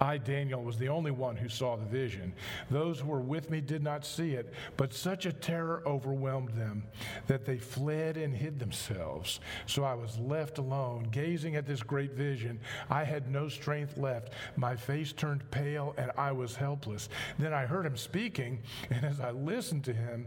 I, 0.00 0.18
Daniel, 0.18 0.62
was 0.62 0.78
the 0.78 0.88
only 0.88 1.10
one 1.10 1.36
who 1.36 1.48
saw 1.48 1.76
the 1.76 1.84
vision. 1.84 2.32
Those 2.70 3.00
who 3.00 3.08
were 3.08 3.20
with 3.20 3.50
me 3.50 3.60
did 3.60 3.82
not 3.82 4.04
see 4.04 4.32
it, 4.32 4.52
but 4.76 4.92
such 4.92 5.26
a 5.26 5.32
terror 5.32 5.82
overwhelmed 5.86 6.50
them 6.50 6.84
that 7.26 7.44
they 7.44 7.58
fled 7.58 8.16
and 8.16 8.34
hid 8.34 8.58
themselves. 8.58 9.40
So 9.66 9.84
I 9.84 9.94
was 9.94 10.18
left 10.18 10.58
alone, 10.58 11.08
gazing 11.10 11.56
at 11.56 11.66
this 11.66 11.82
great 11.82 12.12
vision. 12.12 12.60
I 12.90 13.04
had 13.04 13.30
no 13.30 13.48
strength 13.48 13.96
left. 13.96 14.32
My 14.56 14.76
face 14.76 15.12
turned 15.12 15.50
pale, 15.50 15.94
and 15.96 16.10
I 16.16 16.32
was 16.32 16.56
helpless. 16.56 17.08
Then 17.38 17.52
I 17.52 17.66
heard 17.66 17.86
him 17.86 17.96
speaking, 17.96 18.62
and 18.90 19.04
as 19.04 19.20
I 19.20 19.30
listened 19.30 19.84
to 19.84 19.92
him, 19.92 20.26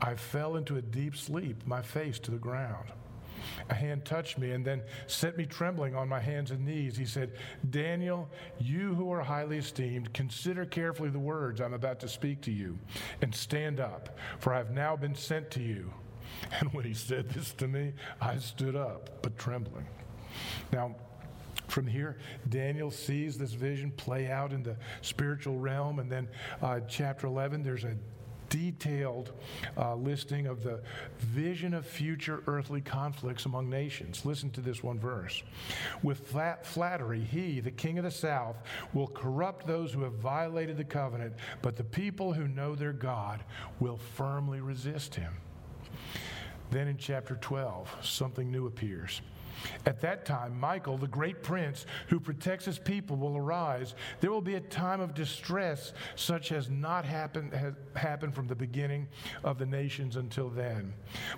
I 0.00 0.14
fell 0.14 0.56
into 0.56 0.76
a 0.76 0.82
deep 0.82 1.16
sleep, 1.16 1.66
my 1.66 1.82
face 1.82 2.18
to 2.20 2.30
the 2.30 2.38
ground. 2.38 2.92
A 3.70 3.74
hand 3.74 4.04
touched 4.04 4.38
me 4.38 4.52
and 4.52 4.64
then 4.64 4.82
set 5.06 5.36
me 5.36 5.46
trembling 5.46 5.94
on 5.94 6.08
my 6.08 6.20
hands 6.20 6.50
and 6.50 6.64
knees. 6.64 6.96
He 6.96 7.04
said, 7.04 7.32
Daniel, 7.70 8.28
you 8.58 8.94
who 8.94 9.12
are 9.12 9.20
highly 9.20 9.58
esteemed, 9.58 10.12
consider 10.12 10.64
carefully 10.64 11.10
the 11.10 11.18
words 11.18 11.60
I'm 11.60 11.74
about 11.74 12.00
to 12.00 12.08
speak 12.08 12.40
to 12.42 12.50
you 12.50 12.78
and 13.22 13.34
stand 13.34 13.80
up, 13.80 14.16
for 14.38 14.54
I 14.54 14.58
have 14.58 14.70
now 14.70 14.96
been 14.96 15.14
sent 15.14 15.50
to 15.52 15.62
you. 15.62 15.92
And 16.60 16.72
when 16.72 16.84
he 16.84 16.94
said 16.94 17.30
this 17.30 17.52
to 17.54 17.66
me, 17.66 17.94
I 18.20 18.36
stood 18.36 18.76
up, 18.76 19.22
but 19.22 19.36
trembling. 19.38 19.86
Now, 20.72 20.94
from 21.68 21.86
here, 21.86 22.18
Daniel 22.48 22.90
sees 22.90 23.36
this 23.36 23.54
vision 23.54 23.90
play 23.92 24.30
out 24.30 24.52
in 24.52 24.62
the 24.62 24.76
spiritual 25.00 25.58
realm. 25.58 25.98
And 25.98 26.10
then, 26.10 26.28
uh, 26.62 26.80
chapter 26.86 27.26
11, 27.26 27.62
there's 27.62 27.84
a 27.84 27.96
detailed 28.48 29.32
uh, 29.76 29.94
listing 29.94 30.46
of 30.46 30.62
the 30.62 30.80
vision 31.18 31.74
of 31.74 31.86
future 31.86 32.42
earthly 32.46 32.80
conflicts 32.80 33.44
among 33.46 33.68
nations. 33.68 34.24
Listen 34.24 34.50
to 34.50 34.60
this 34.60 34.82
one 34.82 34.98
verse. 34.98 35.42
With 36.02 36.26
flat 36.26 36.66
flattery, 36.66 37.20
he, 37.20 37.60
the 37.60 37.70
king 37.70 37.98
of 37.98 38.04
the 38.04 38.10
south, 38.10 38.56
will 38.92 39.08
corrupt 39.08 39.66
those 39.66 39.92
who 39.92 40.02
have 40.02 40.14
violated 40.14 40.76
the 40.76 40.84
covenant, 40.84 41.34
but 41.62 41.76
the 41.76 41.84
people 41.84 42.32
who 42.32 42.48
know 42.48 42.74
their 42.74 42.92
God 42.92 43.42
will 43.80 43.98
firmly 43.98 44.60
resist 44.60 45.14
him. 45.14 45.34
Then 46.70 46.88
in 46.88 46.98
chapter 46.98 47.36
12, 47.36 47.96
something 48.02 48.50
new 48.50 48.66
appears. 48.66 49.22
At 49.86 50.00
that 50.00 50.24
time, 50.24 50.58
Michael, 50.58 50.98
the 50.98 51.06
great 51.06 51.42
prince 51.42 51.86
who 52.08 52.20
protects 52.20 52.64
his 52.64 52.78
people, 52.78 53.16
will 53.16 53.36
arise. 53.36 53.94
There 54.20 54.30
will 54.30 54.40
be 54.40 54.56
a 54.56 54.60
time 54.60 55.00
of 55.00 55.14
distress 55.14 55.92
such 56.16 56.52
as 56.52 56.68
not 56.68 57.04
happened, 57.04 57.52
has 57.52 57.74
happened 57.94 58.34
from 58.34 58.46
the 58.46 58.54
beginning 58.54 59.08
of 59.44 59.58
the 59.58 59.66
nations 59.66 60.16
until 60.16 60.48
then. 60.48 60.94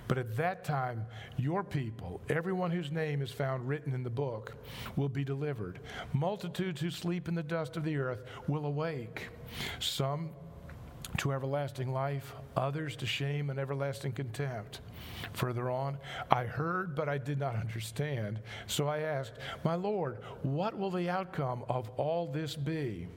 But 0.07 0.17
at 0.17 0.35
that 0.37 0.63
time, 0.63 1.05
your 1.37 1.63
people, 1.63 2.21
everyone 2.29 2.71
whose 2.71 2.91
name 2.91 3.21
is 3.21 3.31
found 3.31 3.67
written 3.67 3.93
in 3.93 4.03
the 4.03 4.09
book, 4.09 4.53
will 4.95 5.09
be 5.09 5.23
delivered. 5.23 5.79
Multitudes 6.13 6.81
who 6.81 6.91
sleep 6.91 7.27
in 7.27 7.35
the 7.35 7.43
dust 7.43 7.77
of 7.77 7.83
the 7.83 7.97
earth 7.97 8.23
will 8.47 8.65
awake. 8.65 9.29
Some 9.79 10.29
to 11.17 11.33
everlasting 11.33 11.91
life, 11.91 12.33
others 12.55 12.95
to 12.97 13.05
shame 13.05 13.49
and 13.49 13.59
everlasting 13.59 14.13
contempt. 14.13 14.81
Further 15.33 15.69
on, 15.69 15.97
I 16.29 16.43
heard, 16.43 16.95
but 16.95 17.09
I 17.09 17.17
did 17.17 17.39
not 17.39 17.55
understand. 17.55 18.39
So 18.67 18.87
I 18.87 18.99
asked, 18.99 19.33
My 19.63 19.75
Lord, 19.75 20.19
what 20.43 20.77
will 20.77 20.91
the 20.91 21.09
outcome 21.09 21.63
of 21.69 21.89
all 21.97 22.27
this 22.27 22.55
be? 22.55 23.07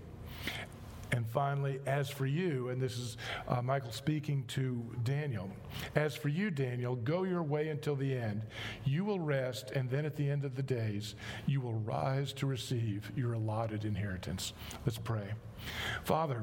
And 1.15 1.25
finally, 1.29 1.79
as 1.87 2.11
for 2.11 2.27
you, 2.27 2.71
and 2.71 2.83
this 2.83 2.99
is 2.99 3.17
uh, 3.47 3.63
Michael 3.63 3.93
speaking 3.93 4.43
to 4.49 4.85
Daniel, 5.05 5.49
as 5.95 6.17
for 6.17 6.29
you, 6.29 6.51
Daniel, 6.51 6.97
go 6.97 7.23
your 7.23 7.45
way 7.45 7.69
until 7.69 7.95
the 7.95 8.13
end. 8.13 8.43
You 8.85 9.05
will 9.05 9.21
rest, 9.21 9.71
and 9.71 9.89
then 9.89 10.07
at 10.07 10.17
the 10.17 10.29
end 10.29 10.45
of 10.45 10.57
the 10.57 10.63
days, 10.63 11.15
you 11.47 11.61
will 11.61 11.75
rise 11.75 12.33
to 12.35 12.47
receive 12.47 13.13
your 13.15 13.35
allotted 13.35 13.85
inheritance. 13.85 14.55
Let's 14.85 14.99
pray. 14.99 15.35
Father, 16.03 16.43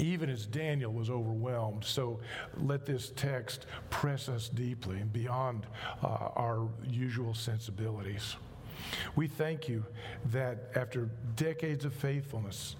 even 0.00 0.30
as 0.30 0.46
Daniel 0.46 0.92
was 0.92 1.10
overwhelmed. 1.10 1.84
So 1.84 2.20
let 2.56 2.86
this 2.86 3.12
text 3.16 3.66
press 3.90 4.28
us 4.28 4.48
deeply 4.48 4.98
and 4.98 5.12
beyond 5.12 5.66
uh, 6.02 6.30
our 6.36 6.68
usual 6.88 7.34
sensibilities. 7.34 8.36
We 9.16 9.26
thank 9.26 9.68
you 9.68 9.84
that 10.26 10.70
after 10.74 11.10
decades 11.36 11.84
of 11.84 11.94
faithfulness, 11.94 12.76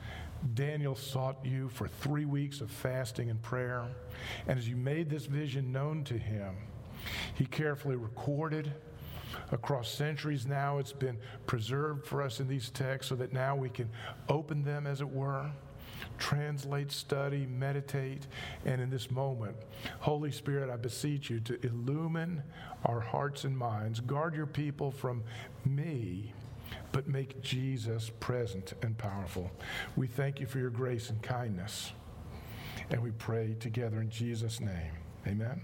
Daniel 0.54 0.94
sought 0.94 1.44
you 1.44 1.68
for 1.68 1.88
three 1.88 2.24
weeks 2.24 2.60
of 2.60 2.70
fasting 2.70 3.30
and 3.30 3.42
prayer. 3.42 3.86
And 4.46 4.58
as 4.58 4.68
you 4.68 4.76
made 4.76 5.10
this 5.10 5.26
vision 5.26 5.72
known 5.72 6.04
to 6.04 6.16
him, 6.16 6.54
he 7.34 7.46
carefully 7.46 7.96
recorded 7.96 8.72
across 9.50 9.90
centuries 9.90 10.46
now. 10.46 10.78
It's 10.78 10.92
been 10.92 11.18
preserved 11.46 12.06
for 12.06 12.22
us 12.22 12.40
in 12.40 12.46
these 12.46 12.70
texts 12.70 13.08
so 13.08 13.16
that 13.16 13.32
now 13.32 13.56
we 13.56 13.68
can 13.68 13.88
open 14.28 14.62
them, 14.62 14.86
as 14.86 15.00
it 15.00 15.08
were 15.08 15.50
translate, 16.18 16.92
study, 16.92 17.46
meditate, 17.46 18.26
and 18.64 18.80
in 18.80 18.90
this 18.90 19.10
moment, 19.10 19.56
Holy 20.00 20.30
Spirit, 20.30 20.70
I 20.70 20.76
beseech 20.76 21.30
you 21.30 21.40
to 21.40 21.64
illumine 21.66 22.42
our 22.84 23.00
hearts 23.00 23.44
and 23.44 23.56
minds. 23.56 24.00
Guard 24.00 24.34
your 24.34 24.46
people 24.46 24.90
from 24.90 25.22
me, 25.64 26.32
but 26.92 27.08
make 27.08 27.40
Jesus 27.42 28.10
present 28.20 28.74
and 28.82 28.96
powerful. 28.98 29.50
We 29.96 30.06
thank 30.06 30.40
you 30.40 30.46
for 30.46 30.58
your 30.58 30.70
grace 30.70 31.10
and 31.10 31.22
kindness, 31.22 31.92
and 32.90 33.02
we 33.02 33.10
pray 33.12 33.56
together 33.58 34.00
in 34.00 34.10
Jesus' 34.10 34.60
name. 34.60 34.92
Amen 35.26 35.62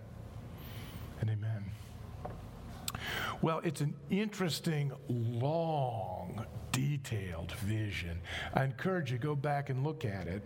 and 1.20 1.30
amen. 1.30 1.83
Well, 3.42 3.60
it's 3.64 3.80
an 3.80 3.94
interesting, 4.10 4.92
long, 5.08 6.44
detailed 6.72 7.52
vision. 7.52 8.20
I 8.54 8.64
encourage 8.64 9.12
you 9.12 9.18
go 9.18 9.34
back 9.34 9.70
and 9.70 9.84
look 9.84 10.04
at 10.04 10.26
it. 10.26 10.42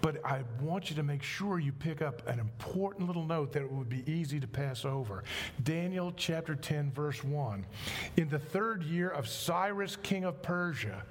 But 0.00 0.24
I 0.24 0.42
want 0.60 0.90
you 0.90 0.96
to 0.96 1.02
make 1.02 1.22
sure 1.22 1.58
you 1.58 1.72
pick 1.72 2.02
up 2.02 2.26
an 2.28 2.38
important 2.38 3.06
little 3.06 3.24
note 3.24 3.52
that 3.52 3.62
it 3.62 3.70
would 3.70 3.88
be 3.88 4.02
easy 4.10 4.40
to 4.40 4.46
pass 4.46 4.84
over. 4.84 5.24
Daniel 5.62 6.12
chapter 6.16 6.54
10, 6.54 6.92
verse 6.92 7.22
1. 7.22 7.66
In 8.16 8.28
the 8.28 8.38
third 8.38 8.82
year 8.82 9.10
of 9.10 9.28
Cyrus, 9.28 9.96
king 9.96 10.24
of 10.24 10.42
Persia, 10.42 11.04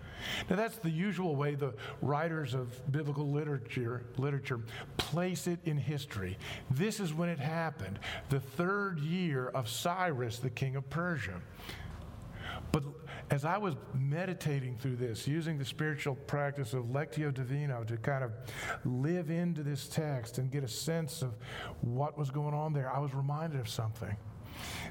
now 0.50 0.56
that's 0.56 0.78
the 0.78 0.90
usual 0.90 1.36
way 1.36 1.56
the 1.56 1.74
writers 2.02 2.54
of 2.54 2.92
biblical 2.92 3.30
literature 3.32 4.04
literature 4.18 4.60
place 4.98 5.48
it 5.48 5.60
in 5.66 5.78
history. 5.78 6.38
This 6.72 7.00
is 7.00 7.14
when 7.14 7.30
it 7.30 7.40
happened, 7.40 8.00
the 8.30 8.40
third 8.40 9.00
year 9.00 9.48
of 9.50 9.70
Cyrus, 9.70 10.40
the 10.40 10.50
king 10.50 10.76
of 10.76 10.90
Persia. 10.90 11.42
But 12.72 12.84
as 13.32 13.46
I 13.46 13.58
was 13.58 13.76
meditating 13.94 14.78
through 14.78 14.98
this, 14.98 15.28
using 15.28 15.58
the 15.58 15.66
spiritual 15.66 16.16
practice 16.16 16.74
of 16.74 16.86
Lectio 16.86 17.34
Divina 17.34 17.84
to 17.86 17.98
kind 17.98 18.24
of 18.24 18.32
live 18.84 19.30
into 19.30 19.64
this 19.64 19.88
text 19.88 20.38
and 20.38 20.52
get 20.52 20.64
a 20.64 20.68
sense 20.68 21.22
of 21.22 21.36
what 21.82 22.18
was 22.18 22.30
going 22.30 22.54
on 22.54 22.74
there, 22.74 22.92
I 22.92 23.00
was 23.00 23.14
reminded 23.14 23.60
of 23.60 23.70
something. 23.70 24.16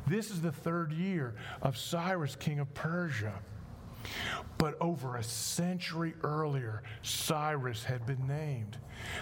This 0.06 0.30
is 0.30 0.40
the 0.40 0.52
third 0.52 0.92
year 0.92 1.34
of 1.62 1.76
Cyrus, 1.76 2.36
king 2.36 2.58
of 2.58 2.72
Persia. 2.74 3.34
But 4.58 4.76
over 4.80 5.16
a 5.16 5.22
century 5.22 6.14
earlier, 6.22 6.82
Cyrus 7.02 7.84
had 7.84 8.06
been 8.06 8.26
named. 8.26 8.78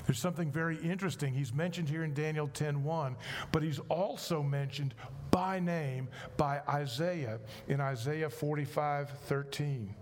There's 0.06 0.18
something 0.18 0.50
very 0.50 0.76
interesting. 0.76 1.34
He's 1.34 1.52
mentioned 1.52 1.88
here 1.88 2.04
in 2.04 2.14
Daniel 2.14 2.48
10:1, 2.48 3.16
but 3.50 3.62
he's 3.62 3.78
also 3.88 4.42
mentioned 4.42 4.94
by 5.30 5.58
name 5.58 6.08
by 6.36 6.60
Isaiah 6.68 7.40
in 7.66 7.80
Isaiah 7.80 8.30
45:13. 8.30 9.94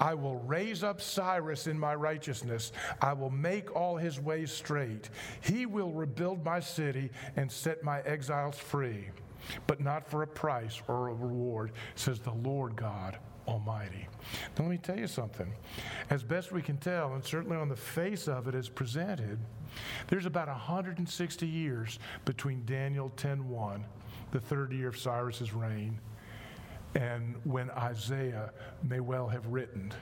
I 0.00 0.14
will 0.14 0.38
raise 0.40 0.82
up 0.82 1.00
Cyrus 1.00 1.66
in 1.66 1.78
my 1.78 1.94
righteousness. 1.94 2.72
I 3.00 3.12
will 3.12 3.30
make 3.30 3.74
all 3.74 3.96
his 3.96 4.20
ways 4.20 4.52
straight. 4.52 5.08
He 5.40 5.66
will 5.66 5.92
rebuild 5.92 6.44
my 6.44 6.60
city 6.60 7.10
and 7.36 7.50
set 7.50 7.82
my 7.82 8.00
exiles 8.02 8.58
free, 8.58 9.10
but 9.66 9.80
not 9.80 10.06
for 10.06 10.22
a 10.22 10.26
price 10.26 10.82
or 10.88 11.08
a 11.08 11.14
reward, 11.14 11.72
says 11.94 12.20
the 12.20 12.32
Lord 12.32 12.76
God 12.76 13.18
Almighty. 13.46 14.08
Now, 14.56 14.64
let 14.64 14.70
me 14.70 14.78
tell 14.78 14.98
you 14.98 15.06
something. 15.06 15.52
As 16.10 16.22
best 16.22 16.52
we 16.52 16.62
can 16.62 16.76
tell, 16.78 17.14
and 17.14 17.24
certainly 17.24 17.56
on 17.56 17.68
the 17.68 17.76
face 17.76 18.28
of 18.28 18.48
it 18.48 18.54
as 18.54 18.68
presented, 18.68 19.38
there's 20.08 20.26
about 20.26 20.48
160 20.48 21.46
years 21.46 21.98
between 22.24 22.64
Daniel 22.64 23.10
10:1, 23.16 23.84
the 24.32 24.40
third 24.40 24.72
year 24.72 24.88
of 24.88 24.96
Cyrus's 24.96 25.52
reign, 25.52 26.00
and 26.94 27.36
when 27.44 27.70
Isaiah 27.70 28.52
may 28.82 29.00
well 29.00 29.28
have 29.28 29.46
written. 29.46 29.92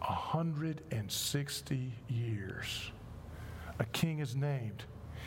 160 0.00 1.92
years. 2.08 2.90
A 3.78 3.84
king 3.84 4.18
is 4.18 4.34
named. 4.34 4.84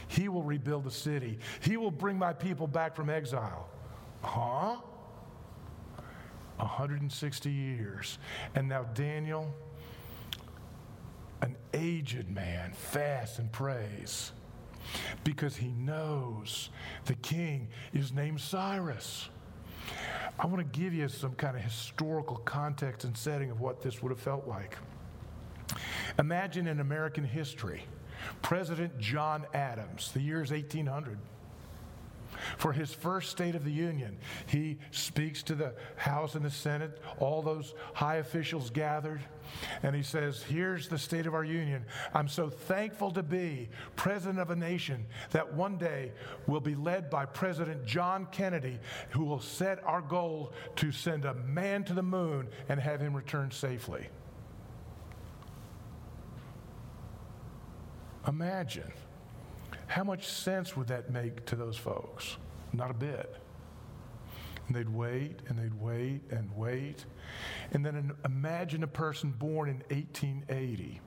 He 0.08 0.29
will 0.29 0.43
rebuild 0.43 0.84
the 0.84 0.91
city. 0.91 1.39
He 1.62 1.77
will 1.77 1.91
bring 1.91 2.17
my 2.17 2.34
people 2.34 2.67
back 2.67 2.95
from 2.95 3.10
exile. 3.10 3.69
Huh? 4.21 4.77
160 6.58 7.52
years. 7.52 8.18
And 8.56 8.68
now 8.68 8.84
Daniel, 8.94 9.54
an 11.42 11.56
aged 11.74 12.30
man, 12.30 12.74
fasts 12.74 13.39
and 13.39 13.52
prays 13.52 14.32
because 15.24 15.56
he 15.56 15.70
knows 15.70 16.70
the 17.06 17.16
king 17.16 17.70
is 17.94 18.12
named 18.12 18.42
Cyrus. 18.42 19.30
I 20.39 20.48
want 20.48 20.60
to 20.60 20.80
give 20.80 20.94
you 20.94 21.08
some 21.10 21.34
kind 21.34 21.56
of 21.56 21.63
historical 21.63 22.38
context 22.38 23.04
and 23.04 23.16
setting 23.16 23.52
of 23.52 23.62
what 23.62 23.82
this 23.82 24.02
would 24.02 24.10
have 24.10 24.20
felt 24.20 24.48
like. 24.48 24.78
Imagine 26.20 26.68
in 26.68 26.80
American 26.80 27.24
history, 27.24 27.84
President 28.42 28.98
John 29.00 29.46
Adams, 29.54 30.12
the 30.12 30.22
year 30.22 30.42
is 30.42 30.52
1800 30.52 31.18
for 32.58 32.74
his 32.74 32.93
first 32.93 33.32
State 33.32 33.56
of 33.56 33.63
the 33.63 33.72
Union. 33.72 34.17
He 34.46 34.78
speaks 34.91 35.43
to 35.43 35.56
the 35.56 35.74
House 35.96 36.36
and 36.36 36.46
the 36.46 36.52
Senate, 36.52 37.00
all 37.19 37.41
those 37.41 37.74
high 37.93 38.17
officials 38.17 38.69
gathered, 38.69 39.22
and 39.82 39.96
he 39.96 40.04
says, 40.04 40.41
Here's 40.43 40.88
the 40.88 40.98
state 40.98 41.28
of 41.28 41.34
our 41.34 41.43
union. 41.43 41.86
I'm 42.13 42.28
so 42.28 42.50
thankful 42.50 43.12
to 43.12 43.24
be 43.24 43.69
president 43.96 44.39
of 44.39 44.50
a 44.50 44.56
nation 44.56 45.06
that 45.32 45.54
one 45.54 45.78
day 45.78 46.12
will 46.48 46.62
be 46.62 46.76
led 46.76 47.10
by 47.10 47.26
President 47.26 47.86
John 47.86 48.28
Kennedy, 48.32 48.80
who 49.10 49.26
will 49.26 49.39
set 49.39 49.84
our 49.84 50.02
goal 50.02 50.54
to 50.78 50.91
send 50.91 51.26
a 51.26 51.34
man 51.34 51.84
to 51.86 51.93
the 51.93 52.04
moon 52.04 52.48
and 52.69 52.80
have 52.80 53.02
him 53.02 53.15
return 53.15 53.52
safely. 53.52 54.08
Imagine 58.28 58.91
how 59.93 60.03
much 60.03 60.27
sense 60.27 60.75
would 60.75 60.88
that 60.88 61.12
make 61.12 61.45
to 61.45 61.56
those 61.56 61.77
folks? 61.77 62.38
Not 62.73 62.89
a 62.89 62.95
bit. 62.95 63.36
And 64.65 64.75
they'd 64.75 64.89
wait 64.89 65.41
and 65.47 65.60
they'd 65.60 65.79
wait 65.79 66.21
and 66.32 66.49
wait. 66.58 67.06
And 67.73 67.86
then 67.86 68.12
imagine 68.25 68.82
a 68.82 68.88
person 68.88 69.29
born 69.29 69.69
in 69.69 69.84
1880. 69.95 70.99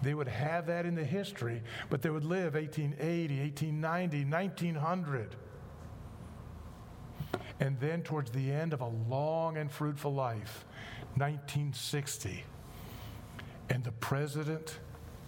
They 0.00 0.14
would 0.14 0.28
have 0.28 0.68
that 0.68 0.86
in 0.86 0.94
the 0.94 1.04
history, 1.04 1.62
but 1.90 2.00
they 2.00 2.08
would 2.08 2.24
live 2.24 2.54
1880, 2.54 3.40
1890, 3.40 4.24
1900. 4.24 5.36
And 7.60 7.78
then, 7.78 8.00
towards 8.00 8.30
the 8.30 8.50
end 8.50 8.72
of 8.72 8.80
a 8.80 8.88
long 8.88 9.58
and 9.58 9.70
fruitful 9.70 10.14
life, 10.14 10.64
1960. 11.16 12.42
And 13.68 13.84
the 13.84 13.92
president 13.92 14.78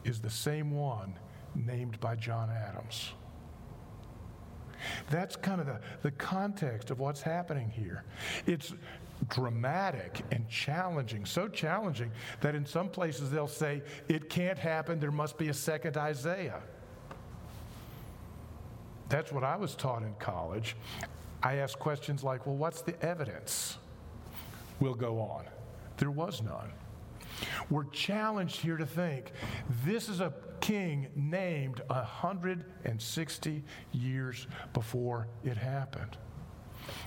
is 0.02 0.22
the 0.22 0.30
same 0.30 0.70
one 0.70 1.18
named 1.54 1.98
by 2.00 2.16
John 2.16 2.50
Adams. 2.50 3.12
That's 5.10 5.36
kind 5.36 5.60
of 5.60 5.66
the, 5.66 5.80
the 6.02 6.10
context 6.10 6.90
of 6.90 6.98
what's 7.00 7.22
happening 7.22 7.70
here. 7.70 8.04
It's 8.46 8.74
dramatic 9.28 10.22
and 10.30 10.48
challenging, 10.48 11.24
so 11.24 11.48
challenging 11.48 12.10
that 12.40 12.54
in 12.54 12.66
some 12.66 12.88
places 12.88 13.30
they'll 13.30 13.46
say, 13.46 13.82
it 14.08 14.28
can't 14.28 14.58
happen, 14.58 15.00
there 15.00 15.10
must 15.10 15.38
be 15.38 15.48
a 15.48 15.54
second 15.54 15.96
Isaiah. 15.96 16.60
That's 19.08 19.32
what 19.32 19.44
I 19.44 19.56
was 19.56 19.74
taught 19.74 20.02
in 20.02 20.14
college. 20.18 20.76
I 21.42 21.56
asked 21.56 21.78
questions 21.78 22.24
like, 22.24 22.46
well, 22.46 22.56
what's 22.56 22.82
the 22.82 23.00
evidence? 23.04 23.78
We'll 24.80 24.94
go 24.94 25.20
on. 25.20 25.44
There 25.98 26.10
was 26.10 26.42
none. 26.42 26.72
We're 27.70 27.84
challenged 27.84 28.60
here 28.60 28.76
to 28.76 28.86
think 28.86 29.32
this 29.84 30.08
is 30.08 30.20
a 30.20 30.32
king 30.60 31.08
named 31.14 31.82
160 31.88 33.64
years 33.92 34.46
before 34.72 35.28
it 35.44 35.56
happened. 35.56 36.16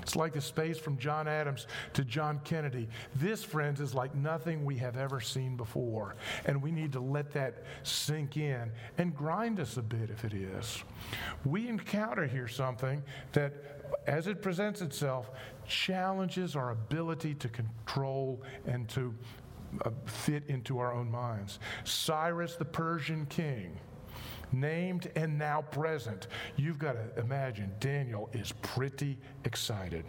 It's 0.02 0.16
like 0.16 0.34
the 0.34 0.42
space 0.42 0.78
from 0.78 0.98
John 0.98 1.28
Adams 1.28 1.68
to 1.94 2.04
John 2.04 2.40
Kennedy. 2.44 2.88
This, 3.16 3.44
friends, 3.44 3.82
is 3.82 3.94
like 3.94 4.16
nothing 4.16 4.66
we 4.66 4.78
have 4.78 4.98
ever 4.98 5.20
seen 5.20 5.56
before. 5.56 6.16
And 6.46 6.62
we 6.62 6.72
need 6.72 6.92
to 6.94 7.00
let 7.00 7.32
that 7.34 7.64
sink 7.84 8.38
in 8.38 8.72
and 8.98 9.16
grind 9.16 9.60
us 9.60 9.78
a 9.78 9.82
bit 9.82 10.10
if 10.10 10.24
it 10.24 10.34
is. 10.34 10.84
We 11.46 11.68
encounter 11.68 12.26
here 12.26 12.48
something 12.48 13.04
that, 13.34 13.54
as 14.08 14.28
it 14.28 14.42
presents 14.42 14.82
itself, 14.82 15.30
challenges 15.68 16.56
our 16.56 16.72
ability 16.72 17.36
to 17.36 17.50
control 17.50 18.42
and 18.66 18.88
to 18.90 19.14
fit 20.06 20.44
into 20.48 20.80
our 20.80 20.94
own 20.94 21.10
minds. 21.10 21.60
Cyrus, 21.84 22.56
the 22.56 22.66
Persian 22.66 23.26
king, 23.28 23.80
named 24.52 25.12
and 25.16 25.38
now 25.38 25.62
present. 25.62 26.28
You've 26.56 26.80
got 26.80 26.94
to 26.94 27.20
imagine 27.20 27.74
Daniel 27.80 28.30
is 28.34 28.54
pretty 28.62 29.18
excited. 29.44 30.06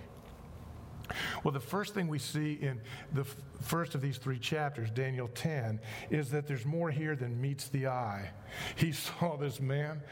Well, 1.43 1.53
the 1.53 1.61
first 1.61 1.95
thing 1.95 2.09
we 2.09 2.19
see 2.19 2.59
in 2.61 2.81
the 3.13 3.23
f- 3.23 3.37
first 3.63 3.95
of 3.95 4.03
these 4.03 4.19
three 4.19 4.39
chapters, 4.39 4.91
Daniel 4.91 5.29
10, 5.29 5.81
is 6.11 6.31
that 6.31 6.47
there's 6.47 6.67
more 6.67 6.91
here 6.91 7.17
than 7.17 7.41
meets 7.41 7.69
the 7.69 7.87
eye. 7.87 8.31
He 8.77 8.93
saw 9.21 9.37
this 9.37 9.61
man 9.61 10.03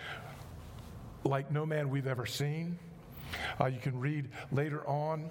like 1.24 1.50
no 1.50 1.66
man 1.66 1.90
we've 1.90 2.06
ever 2.06 2.24
seen. 2.24 2.78
Uh, 3.60 3.66
you 3.66 3.78
can 3.78 3.98
read 3.98 4.28
later 4.52 4.86
on 4.86 5.28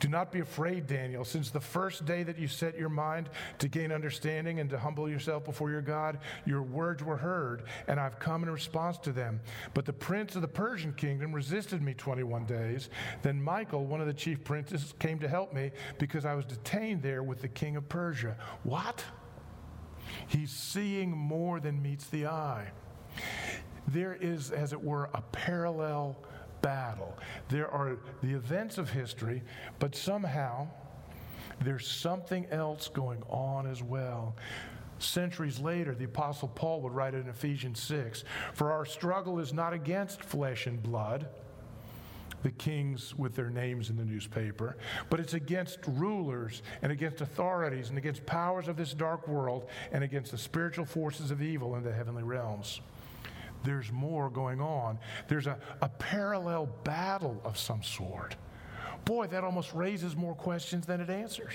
Do 0.00 0.08
not 0.08 0.32
be 0.32 0.40
afraid, 0.40 0.86
Daniel. 0.86 1.24
Since 1.24 1.50
the 1.50 1.60
first 1.60 2.04
day 2.04 2.22
that 2.22 2.38
you 2.38 2.48
set 2.48 2.78
your 2.78 2.88
mind 2.88 3.28
to 3.58 3.68
gain 3.68 3.92
understanding 3.92 4.60
and 4.60 4.70
to 4.70 4.78
humble 4.78 5.08
yourself 5.08 5.44
before 5.44 5.70
your 5.70 5.82
God, 5.82 6.18
your 6.44 6.62
words 6.62 7.02
were 7.02 7.16
heard, 7.16 7.64
and 7.88 7.98
I've 7.98 8.18
come 8.18 8.42
in 8.42 8.50
response 8.50 8.98
to 8.98 9.12
them. 9.12 9.40
But 9.72 9.84
the 9.84 9.92
prince 9.92 10.36
of 10.36 10.42
the 10.42 10.48
Persian 10.48 10.92
kingdom 10.92 11.32
resisted 11.32 11.82
me 11.82 11.94
21 11.94 12.46
days. 12.46 12.90
Then 13.22 13.42
Michael, 13.42 13.84
one 13.86 14.00
of 14.00 14.06
the 14.06 14.14
chief 14.14 14.44
princes, 14.44 14.94
came 14.98 15.18
to 15.20 15.28
help 15.28 15.52
me 15.52 15.70
because 15.98 16.24
I 16.24 16.34
was 16.34 16.44
detained 16.44 17.02
there 17.02 17.22
with 17.22 17.42
the 17.42 17.48
king 17.48 17.76
of 17.76 17.88
Persia. 17.88 18.36
What? 18.62 19.04
He's 20.28 20.50
seeing 20.50 21.10
more 21.10 21.60
than 21.60 21.82
meets 21.82 22.06
the 22.06 22.26
eye. 22.26 22.70
There 23.88 24.16
is, 24.18 24.50
as 24.50 24.72
it 24.72 24.82
were, 24.82 25.10
a 25.14 25.20
parallel 25.32 26.16
battle. 26.64 27.14
There 27.50 27.70
are 27.70 27.98
the 28.22 28.32
events 28.32 28.78
of 28.78 28.88
history, 28.88 29.42
but 29.78 29.94
somehow 29.94 30.66
there's 31.62 31.86
something 31.86 32.46
else 32.50 32.88
going 32.88 33.22
on 33.28 33.66
as 33.66 33.82
well. 33.82 34.34
Centuries 34.98 35.60
later, 35.60 35.94
the 35.94 36.04
Apostle 36.04 36.48
Paul 36.48 36.80
would 36.80 36.92
write 36.92 37.12
in 37.12 37.28
Ephesians 37.28 37.80
6 37.80 38.24
For 38.54 38.72
our 38.72 38.86
struggle 38.86 39.38
is 39.38 39.52
not 39.52 39.74
against 39.74 40.22
flesh 40.22 40.66
and 40.66 40.82
blood, 40.82 41.28
the 42.42 42.50
kings 42.50 43.14
with 43.14 43.34
their 43.34 43.50
names 43.50 43.90
in 43.90 43.96
the 43.96 44.04
newspaper, 44.04 44.78
but 45.10 45.20
it's 45.20 45.34
against 45.34 45.78
rulers 45.86 46.62
and 46.80 46.90
against 46.90 47.20
authorities 47.20 47.90
and 47.90 47.98
against 47.98 48.24
powers 48.24 48.68
of 48.68 48.76
this 48.76 48.94
dark 48.94 49.28
world 49.28 49.68
and 49.92 50.02
against 50.02 50.30
the 50.30 50.38
spiritual 50.38 50.86
forces 50.86 51.30
of 51.30 51.42
evil 51.42 51.76
in 51.76 51.82
the 51.82 51.92
heavenly 51.92 52.22
realms 52.22 52.80
there's 53.64 53.90
more 53.90 54.30
going 54.30 54.60
on. 54.60 54.98
There's 55.26 55.46
a, 55.46 55.58
a 55.80 55.88
parallel 55.88 56.66
battle 56.84 57.40
of 57.44 57.58
some 57.58 57.82
sort. 57.82 58.36
Boy, 59.04 59.26
that 59.28 59.42
almost 59.42 59.74
raises 59.74 60.14
more 60.14 60.34
questions 60.34 60.86
than 60.86 61.00
it 61.00 61.10
answers. 61.10 61.54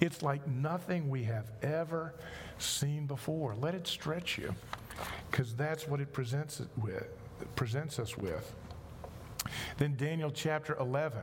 It's 0.00 0.22
like 0.22 0.46
nothing 0.46 1.08
we 1.08 1.24
have 1.24 1.50
ever 1.62 2.14
seen 2.58 3.06
before. 3.06 3.54
Let 3.54 3.74
it 3.74 3.86
stretch 3.86 4.38
you, 4.38 4.54
because 5.30 5.54
that's 5.54 5.88
what 5.88 6.00
it 6.00 6.12
presents 6.12 6.60
it 6.60 6.68
with. 6.76 7.08
It 7.40 7.56
presents 7.56 7.98
us 7.98 8.16
with. 8.16 8.54
Then 9.78 9.96
Daniel 9.96 10.30
chapter 10.30 10.76
11. 10.78 11.20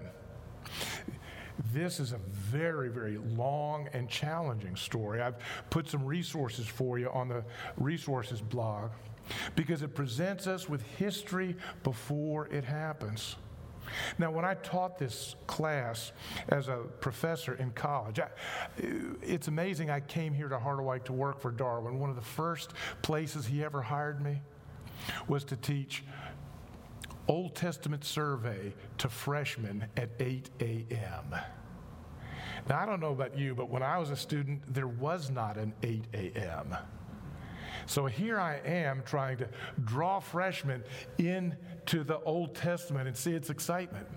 This 1.74 2.00
is 2.00 2.14
a 2.14 2.18
very, 2.18 2.90
very 2.90 3.18
long 3.18 3.88
and 3.94 4.10
challenging 4.10 4.76
story. 4.76 5.22
I've 5.22 5.36
put 5.70 5.88
some 5.88 6.04
resources 6.04 6.66
for 6.66 6.98
you 6.98 7.10
on 7.10 7.28
the 7.28 7.44
resources 7.78 8.42
blog 8.42 8.90
because 9.56 9.82
it 9.82 9.96
presents 9.96 10.48
us 10.48 10.70
with 10.70 10.82
history 10.98 11.56
before 11.84 12.48
it 12.48 12.64
happens. 12.64 13.36
Now, 14.18 14.32
when 14.32 14.46
I 14.46 14.54
taught 14.56 14.98
this 14.98 15.36
class 15.48 16.12
as 16.50 16.68
a 16.68 16.78
professor 17.00 17.56
in 17.56 17.72
college, 17.72 18.20
I, 18.20 18.28
it's 19.22 19.48
amazing 19.48 19.90
I 19.90 20.00
came 20.00 20.34
here 20.34 20.48
to 20.48 20.58
Harderwyk 20.58 21.06
to 21.06 21.14
work 21.14 21.40
for 21.40 21.52
Darwin. 21.52 22.00
One 22.00 22.10
of 22.10 22.16
the 22.16 22.22
first 22.22 22.74
places 23.02 23.46
he 23.46 23.64
ever 23.64 23.82
hired 23.82 24.22
me 24.22 24.42
was 25.28 25.44
to 25.46 25.56
teach 25.56 26.04
Old 27.28 27.56
Testament 27.56 28.04
survey 28.04 28.74
to 29.00 29.10
freshmen 29.10 29.86
at 29.98 30.10
8 30.20 30.50
a.m. 30.60 31.36
Now, 32.70 32.80
I 32.80 32.86
don't 32.86 33.00
know 33.00 33.12
about 33.12 33.38
you, 33.38 33.56
but 33.56 33.70
when 33.70 33.84
I 33.84 33.98
was 33.98 34.10
a 34.10 34.16
student, 34.16 34.62
there 34.74 34.88
was 34.88 35.30
not 35.30 35.58
an 35.58 35.74
8 35.84 36.06
a.m. 36.14 36.76
So 37.86 38.06
here 38.06 38.40
I 38.40 38.60
am 38.66 39.04
trying 39.06 39.38
to 39.38 39.48
draw 39.84 40.20
freshmen 40.20 40.84
into 41.18 42.04
the 42.04 42.20
Old 42.22 42.56
Testament 42.56 43.08
and 43.08 43.16
see 43.16 43.34
its 43.34 43.50
excitement. 43.50 44.08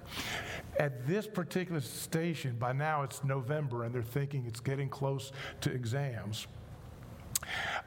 At 0.78 1.06
this 1.06 1.26
particular 1.26 1.80
station, 1.80 2.56
by 2.56 2.72
now 2.72 3.02
it's 3.02 3.22
November 3.24 3.84
and 3.84 3.94
they're 3.94 4.02
thinking 4.02 4.44
it's 4.46 4.60
getting 4.60 4.88
close 4.88 5.32
to 5.62 5.70
exams. 5.70 6.46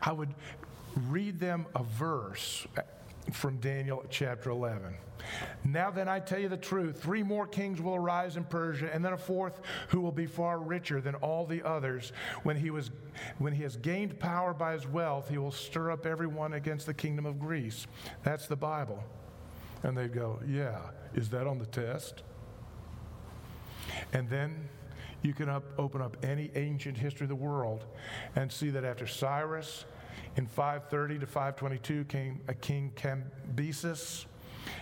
I 0.01 0.11
would 0.11 0.33
read 1.07 1.39
them 1.39 1.65
a 1.75 1.83
verse 1.83 2.65
from 3.31 3.57
Daniel 3.57 4.03
chapter 4.09 4.49
11. 4.49 4.95
Now 5.63 5.91
then, 5.91 6.07
I 6.07 6.19
tell 6.19 6.39
you 6.39 6.47
the 6.47 6.57
truth 6.57 7.01
three 7.01 7.23
more 7.23 7.47
kings 7.47 7.81
will 7.81 7.95
arise 7.95 8.37
in 8.37 8.43
Persia, 8.45 8.89
and 8.93 9.03
then 9.03 9.13
a 9.13 9.17
fourth 9.17 9.59
who 9.89 9.99
will 9.99 10.11
be 10.11 10.25
far 10.25 10.59
richer 10.59 11.01
than 11.01 11.15
all 11.15 11.45
the 11.45 11.63
others. 11.63 12.13
When 12.43 12.55
he, 12.55 12.69
was, 12.69 12.91
when 13.37 13.53
he 13.53 13.63
has 13.63 13.75
gained 13.75 14.19
power 14.19 14.53
by 14.53 14.73
his 14.73 14.87
wealth, 14.87 15.29
he 15.29 15.37
will 15.37 15.51
stir 15.51 15.91
up 15.91 16.05
everyone 16.05 16.53
against 16.53 16.85
the 16.85 16.93
kingdom 16.93 17.25
of 17.25 17.39
Greece. 17.39 17.87
That's 18.23 18.47
the 18.47 18.55
Bible. 18.55 19.03
And 19.83 19.97
they'd 19.97 20.13
go, 20.13 20.39
Yeah, 20.47 20.79
is 21.13 21.29
that 21.29 21.47
on 21.47 21.59
the 21.59 21.65
test? 21.65 22.23
And 24.13 24.29
then 24.29 24.69
you 25.21 25.33
can 25.33 25.49
up, 25.49 25.63
open 25.77 26.01
up 26.01 26.17
any 26.23 26.51
ancient 26.55 26.97
history 26.97 27.25
of 27.25 27.29
the 27.29 27.35
world 27.35 27.85
and 28.35 28.51
see 28.51 28.69
that 28.69 28.85
after 28.85 29.07
Cyrus, 29.07 29.85
in 30.37 30.45
530 30.45 31.19
to 31.19 31.25
522 31.25 32.05
came 32.05 32.39
a 32.47 32.53
king 32.53 32.93
Cambyses. 32.95 34.25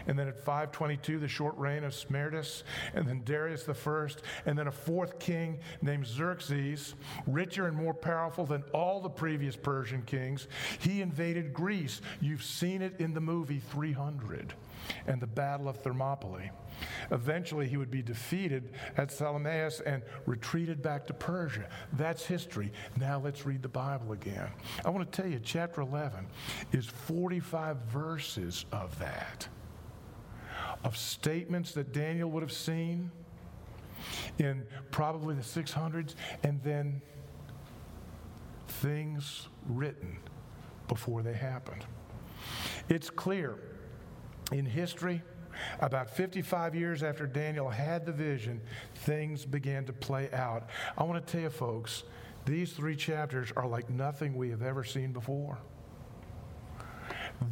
And 0.07 0.17
then 0.17 0.27
at 0.27 0.37
522, 0.37 1.19
the 1.19 1.27
short 1.27 1.55
reign 1.57 1.83
of 1.83 1.93
Smerdis, 1.93 2.63
and 2.93 3.07
then 3.07 3.21
Darius 3.23 3.63
first, 3.73 4.21
and 4.45 4.57
then 4.57 4.67
a 4.67 4.71
fourth 4.71 5.19
king 5.19 5.59
named 5.81 6.07
Xerxes, 6.07 6.95
richer 7.27 7.67
and 7.67 7.77
more 7.77 7.93
powerful 7.93 8.45
than 8.45 8.63
all 8.73 8.99
the 8.99 9.09
previous 9.09 9.55
Persian 9.55 10.01
kings. 10.03 10.47
He 10.79 11.01
invaded 11.01 11.53
Greece. 11.53 12.01
You've 12.19 12.43
seen 12.43 12.81
it 12.81 12.99
in 12.99 13.13
the 13.13 13.21
movie 13.21 13.61
300 13.71 14.53
and 15.07 15.21
the 15.21 15.27
Battle 15.27 15.67
of 15.67 15.77
Thermopylae. 15.77 16.51
Eventually, 17.11 17.67
he 17.67 17.77
would 17.77 17.91
be 17.91 18.01
defeated 18.01 18.71
at 18.97 19.11
Salamis 19.11 19.81
and 19.81 20.03
retreated 20.25 20.81
back 20.81 21.07
to 21.07 21.13
Persia. 21.13 21.67
That's 21.93 22.25
history. 22.25 22.71
Now 22.99 23.19
let's 23.19 23.45
read 23.45 23.61
the 23.61 23.69
Bible 23.69 24.11
again. 24.11 24.49
I 24.83 24.89
want 24.89 25.09
to 25.09 25.21
tell 25.21 25.29
you, 25.29 25.39
chapter 25.43 25.81
11 25.81 26.27
is 26.71 26.85
45 26.85 27.77
verses 27.89 28.65
of 28.71 28.97
that, 28.99 29.47
of 30.83 30.97
statements 30.97 31.71
that 31.73 31.93
Daniel 31.93 32.29
would 32.31 32.43
have 32.43 32.51
seen 32.51 33.11
in 34.37 34.63
probably 34.91 35.35
the 35.35 35.41
600s, 35.41 36.15
and 36.43 36.61
then 36.63 37.01
things 38.67 39.47
written 39.67 40.17
before 40.87 41.21
they 41.21 41.33
happened. 41.33 41.85
It's 42.89 43.09
clear 43.09 43.57
in 44.51 44.65
history 44.65 45.21
about 45.79 46.09
55 46.09 46.75
years 46.75 47.03
after 47.03 47.25
Daniel 47.25 47.69
had 47.69 48.05
the 48.05 48.11
vision, 48.11 48.61
things 48.93 49.45
began 49.45 49.85
to 49.85 49.93
play 49.93 50.29
out. 50.31 50.69
I 50.97 51.03
want 51.03 51.25
to 51.25 51.31
tell 51.31 51.41
you, 51.41 51.49
folks, 51.49 52.03
these 52.45 52.73
three 52.73 52.95
chapters 52.95 53.51
are 53.55 53.67
like 53.67 53.89
nothing 53.89 54.35
we 54.35 54.49
have 54.49 54.61
ever 54.61 54.83
seen 54.83 55.11
before. 55.11 55.57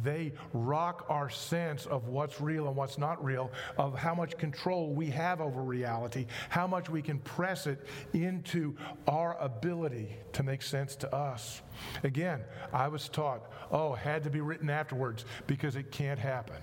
They 0.02 0.32
rock 0.54 1.04
our 1.10 1.28
sense 1.28 1.84
of 1.84 2.08
what's 2.08 2.40
real 2.40 2.68
and 2.68 2.76
what's 2.76 2.96
not 2.96 3.22
real, 3.22 3.50
of 3.76 3.98
how 3.98 4.14
much 4.14 4.38
control 4.38 4.94
we 4.94 5.10
have 5.10 5.42
over 5.42 5.62
reality, 5.62 6.26
how 6.48 6.66
much 6.66 6.88
we 6.88 7.02
can 7.02 7.18
press 7.18 7.66
it 7.66 7.86
into 8.14 8.74
our 9.06 9.36
ability 9.38 10.16
to 10.32 10.42
make 10.42 10.62
sense 10.62 10.96
to 10.96 11.14
us. 11.14 11.60
Again, 12.02 12.40
I 12.72 12.88
was 12.88 13.10
taught, 13.10 13.52
oh, 13.70 13.92
had 13.92 14.24
to 14.24 14.30
be 14.30 14.40
written 14.40 14.70
afterwards 14.70 15.26
because 15.46 15.76
it 15.76 15.90
can't 15.90 16.18
happen. 16.18 16.56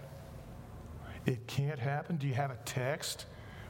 It 1.26 1.46
can't 1.48 1.80
happen. 1.80 2.18
Do 2.18 2.28
you 2.28 2.34
have 2.34 2.52
a 2.52 2.58
text 2.66 3.26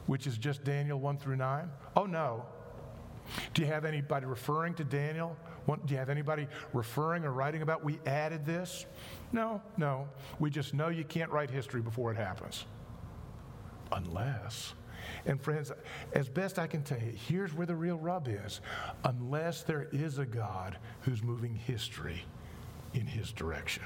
which 0.06 0.26
is 0.26 0.38
just 0.38 0.64
Daniel 0.64 0.98
1 0.98 1.18
through 1.18 1.36
9? 1.36 1.70
Oh, 1.96 2.06
no. 2.06 2.46
Do 3.54 3.62
you 3.62 3.68
have 3.68 3.84
anybody 3.84 4.26
referring 4.26 4.74
to 4.74 4.84
Daniel? 4.84 5.36
Do 5.66 5.92
you 5.92 5.96
have 5.96 6.10
anybody 6.10 6.48
referring 6.72 7.24
or 7.24 7.32
writing 7.32 7.62
about 7.62 7.84
we 7.84 8.00
added 8.04 8.44
this? 8.44 8.86
No, 9.32 9.62
no. 9.76 10.08
We 10.38 10.50
just 10.50 10.74
know 10.74 10.88
you 10.88 11.04
can't 11.04 11.30
write 11.30 11.50
history 11.50 11.80
before 11.80 12.10
it 12.10 12.16
happens. 12.16 12.64
Unless, 13.92 14.74
and 15.26 15.40
friends, 15.40 15.70
as 16.14 16.28
best 16.28 16.58
I 16.58 16.66
can 16.66 16.82
tell 16.82 16.98
you, 16.98 17.12
here's 17.28 17.52
where 17.54 17.66
the 17.66 17.76
real 17.76 17.98
rub 17.98 18.26
is. 18.28 18.60
Unless 19.04 19.62
there 19.64 19.88
is 19.92 20.18
a 20.18 20.26
God 20.26 20.78
who's 21.02 21.22
moving 21.22 21.54
history 21.54 22.24
in 22.94 23.06
his 23.06 23.32
direction. 23.32 23.84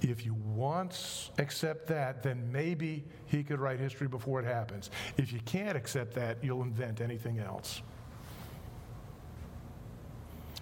If 0.00 0.24
you 0.24 0.34
once 0.34 1.30
accept 1.38 1.88
that, 1.88 2.22
then 2.22 2.52
maybe 2.52 3.04
he 3.26 3.42
could 3.42 3.58
write 3.58 3.80
history 3.80 4.06
before 4.06 4.40
it 4.40 4.46
happens. 4.46 4.90
If 5.16 5.32
you 5.32 5.40
can't 5.40 5.76
accept 5.76 6.14
that, 6.14 6.42
you'll 6.42 6.62
invent 6.62 7.00
anything 7.00 7.40
else. 7.40 7.82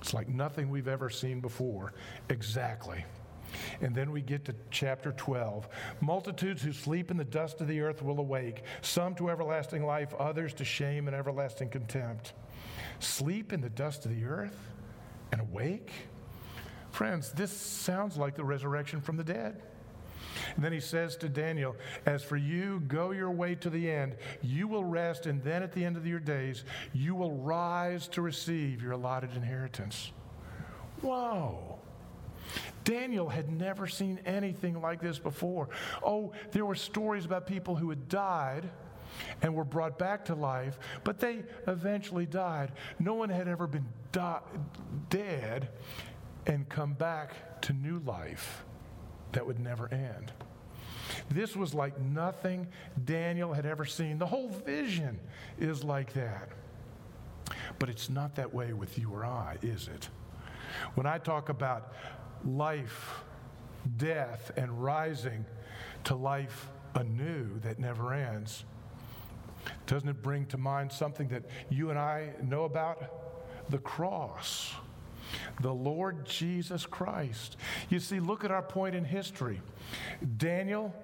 It's 0.00 0.14
like 0.14 0.28
nothing 0.28 0.70
we've 0.70 0.88
ever 0.88 1.10
seen 1.10 1.40
before. 1.40 1.92
Exactly. 2.30 3.04
And 3.80 3.94
then 3.94 4.10
we 4.10 4.22
get 4.22 4.44
to 4.46 4.54
chapter 4.70 5.12
12. 5.12 5.68
Multitudes 6.00 6.62
who 6.62 6.72
sleep 6.72 7.10
in 7.10 7.16
the 7.16 7.24
dust 7.24 7.60
of 7.60 7.68
the 7.68 7.80
earth 7.80 8.02
will 8.02 8.18
awake, 8.18 8.62
some 8.82 9.14
to 9.16 9.30
everlasting 9.30 9.84
life, 9.84 10.14
others 10.14 10.54
to 10.54 10.64
shame 10.64 11.08
and 11.08 11.16
everlasting 11.16 11.68
contempt. 11.68 12.34
Sleep 13.00 13.52
in 13.52 13.60
the 13.60 13.70
dust 13.70 14.06
of 14.06 14.14
the 14.14 14.24
earth 14.24 14.56
and 15.32 15.40
awake? 15.40 15.92
Friends, 16.96 17.30
this 17.32 17.52
sounds 17.52 18.16
like 18.16 18.36
the 18.36 18.44
resurrection 18.44 19.02
from 19.02 19.18
the 19.18 19.22
dead. 19.22 19.60
And 20.54 20.64
then 20.64 20.72
he 20.72 20.80
says 20.80 21.14
to 21.18 21.28
Daniel, 21.28 21.76
As 22.06 22.22
for 22.22 22.38
you, 22.38 22.80
go 22.88 23.10
your 23.10 23.30
way 23.30 23.54
to 23.56 23.68
the 23.68 23.90
end. 23.90 24.16
You 24.40 24.66
will 24.66 24.82
rest, 24.82 25.26
and 25.26 25.44
then 25.44 25.62
at 25.62 25.74
the 25.74 25.84
end 25.84 25.98
of 25.98 26.06
your 26.06 26.20
days, 26.20 26.64
you 26.94 27.14
will 27.14 27.32
rise 27.32 28.08
to 28.08 28.22
receive 28.22 28.80
your 28.80 28.92
allotted 28.92 29.36
inheritance. 29.36 30.10
Whoa. 31.02 31.78
Daniel 32.84 33.28
had 33.28 33.50
never 33.50 33.86
seen 33.86 34.18
anything 34.24 34.80
like 34.80 35.02
this 35.02 35.18
before. 35.18 35.68
Oh, 36.02 36.32
there 36.52 36.64
were 36.64 36.74
stories 36.74 37.26
about 37.26 37.46
people 37.46 37.76
who 37.76 37.90
had 37.90 38.08
died 38.08 38.70
and 39.42 39.54
were 39.54 39.64
brought 39.64 39.98
back 39.98 40.24
to 40.26 40.34
life, 40.34 40.78
but 41.04 41.20
they 41.20 41.42
eventually 41.66 42.24
died. 42.24 42.72
No 42.98 43.12
one 43.12 43.28
had 43.28 43.48
ever 43.48 43.66
been 43.66 43.84
di- 44.12 44.40
dead 45.10 45.68
and 46.46 46.68
come 46.68 46.92
back 46.92 47.60
to 47.62 47.72
new 47.72 47.98
life 48.00 48.64
that 49.32 49.46
would 49.46 49.58
never 49.58 49.92
end. 49.92 50.32
This 51.28 51.56
was 51.56 51.74
like 51.74 52.00
nothing 52.00 52.66
Daniel 53.04 53.52
had 53.52 53.66
ever 53.66 53.84
seen. 53.84 54.18
The 54.18 54.26
whole 54.26 54.48
vision 54.48 55.18
is 55.58 55.84
like 55.84 56.12
that. 56.14 56.48
But 57.78 57.88
it's 57.88 58.08
not 58.08 58.36
that 58.36 58.52
way 58.52 58.72
with 58.72 58.98
you 58.98 59.12
or 59.12 59.24
I, 59.24 59.56
is 59.62 59.88
it? 59.88 60.08
When 60.94 61.06
I 61.06 61.18
talk 61.18 61.48
about 61.48 61.92
life, 62.44 63.20
death, 63.96 64.50
and 64.56 64.82
rising 64.82 65.44
to 66.04 66.14
life 66.14 66.68
anew 66.94 67.58
that 67.60 67.78
never 67.78 68.12
ends, 68.12 68.64
doesn't 69.86 70.08
it 70.08 70.22
bring 70.22 70.46
to 70.46 70.58
mind 70.58 70.92
something 70.92 71.28
that 71.28 71.44
you 71.70 71.90
and 71.90 71.98
I 71.98 72.30
know 72.42 72.64
about? 72.64 73.68
The 73.70 73.78
cross. 73.78 74.74
The 75.60 75.72
Lord 75.72 76.26
Jesus 76.26 76.86
Christ. 76.86 77.56
You 77.88 78.00
see, 78.00 78.20
look 78.20 78.44
at 78.44 78.50
our 78.50 78.62
point 78.62 78.94
in 78.94 79.04
history. 79.04 79.60
Daniel 80.36 80.94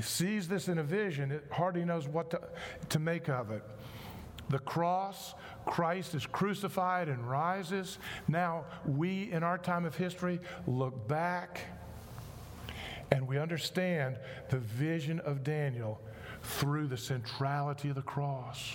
sees 0.00 0.48
this 0.48 0.68
in 0.68 0.78
a 0.78 0.82
vision, 0.82 1.30
it 1.30 1.44
hardly 1.50 1.84
knows 1.84 2.08
what 2.08 2.30
to, 2.30 2.40
to 2.88 2.98
make 2.98 3.28
of 3.28 3.50
it. 3.50 3.62
The 4.48 4.58
cross, 4.58 5.34
Christ 5.64 6.14
is 6.14 6.24
crucified 6.24 7.08
and 7.08 7.28
rises. 7.28 7.98
Now, 8.28 8.64
we 8.86 9.30
in 9.32 9.42
our 9.42 9.58
time 9.58 9.84
of 9.84 9.96
history 9.96 10.40
look 10.66 11.08
back 11.08 11.60
and 13.10 13.26
we 13.26 13.38
understand 13.38 14.18
the 14.50 14.58
vision 14.58 15.20
of 15.20 15.42
Daniel 15.42 16.00
through 16.42 16.86
the 16.86 16.96
centrality 16.96 17.88
of 17.88 17.96
the 17.96 18.02
cross. 18.02 18.72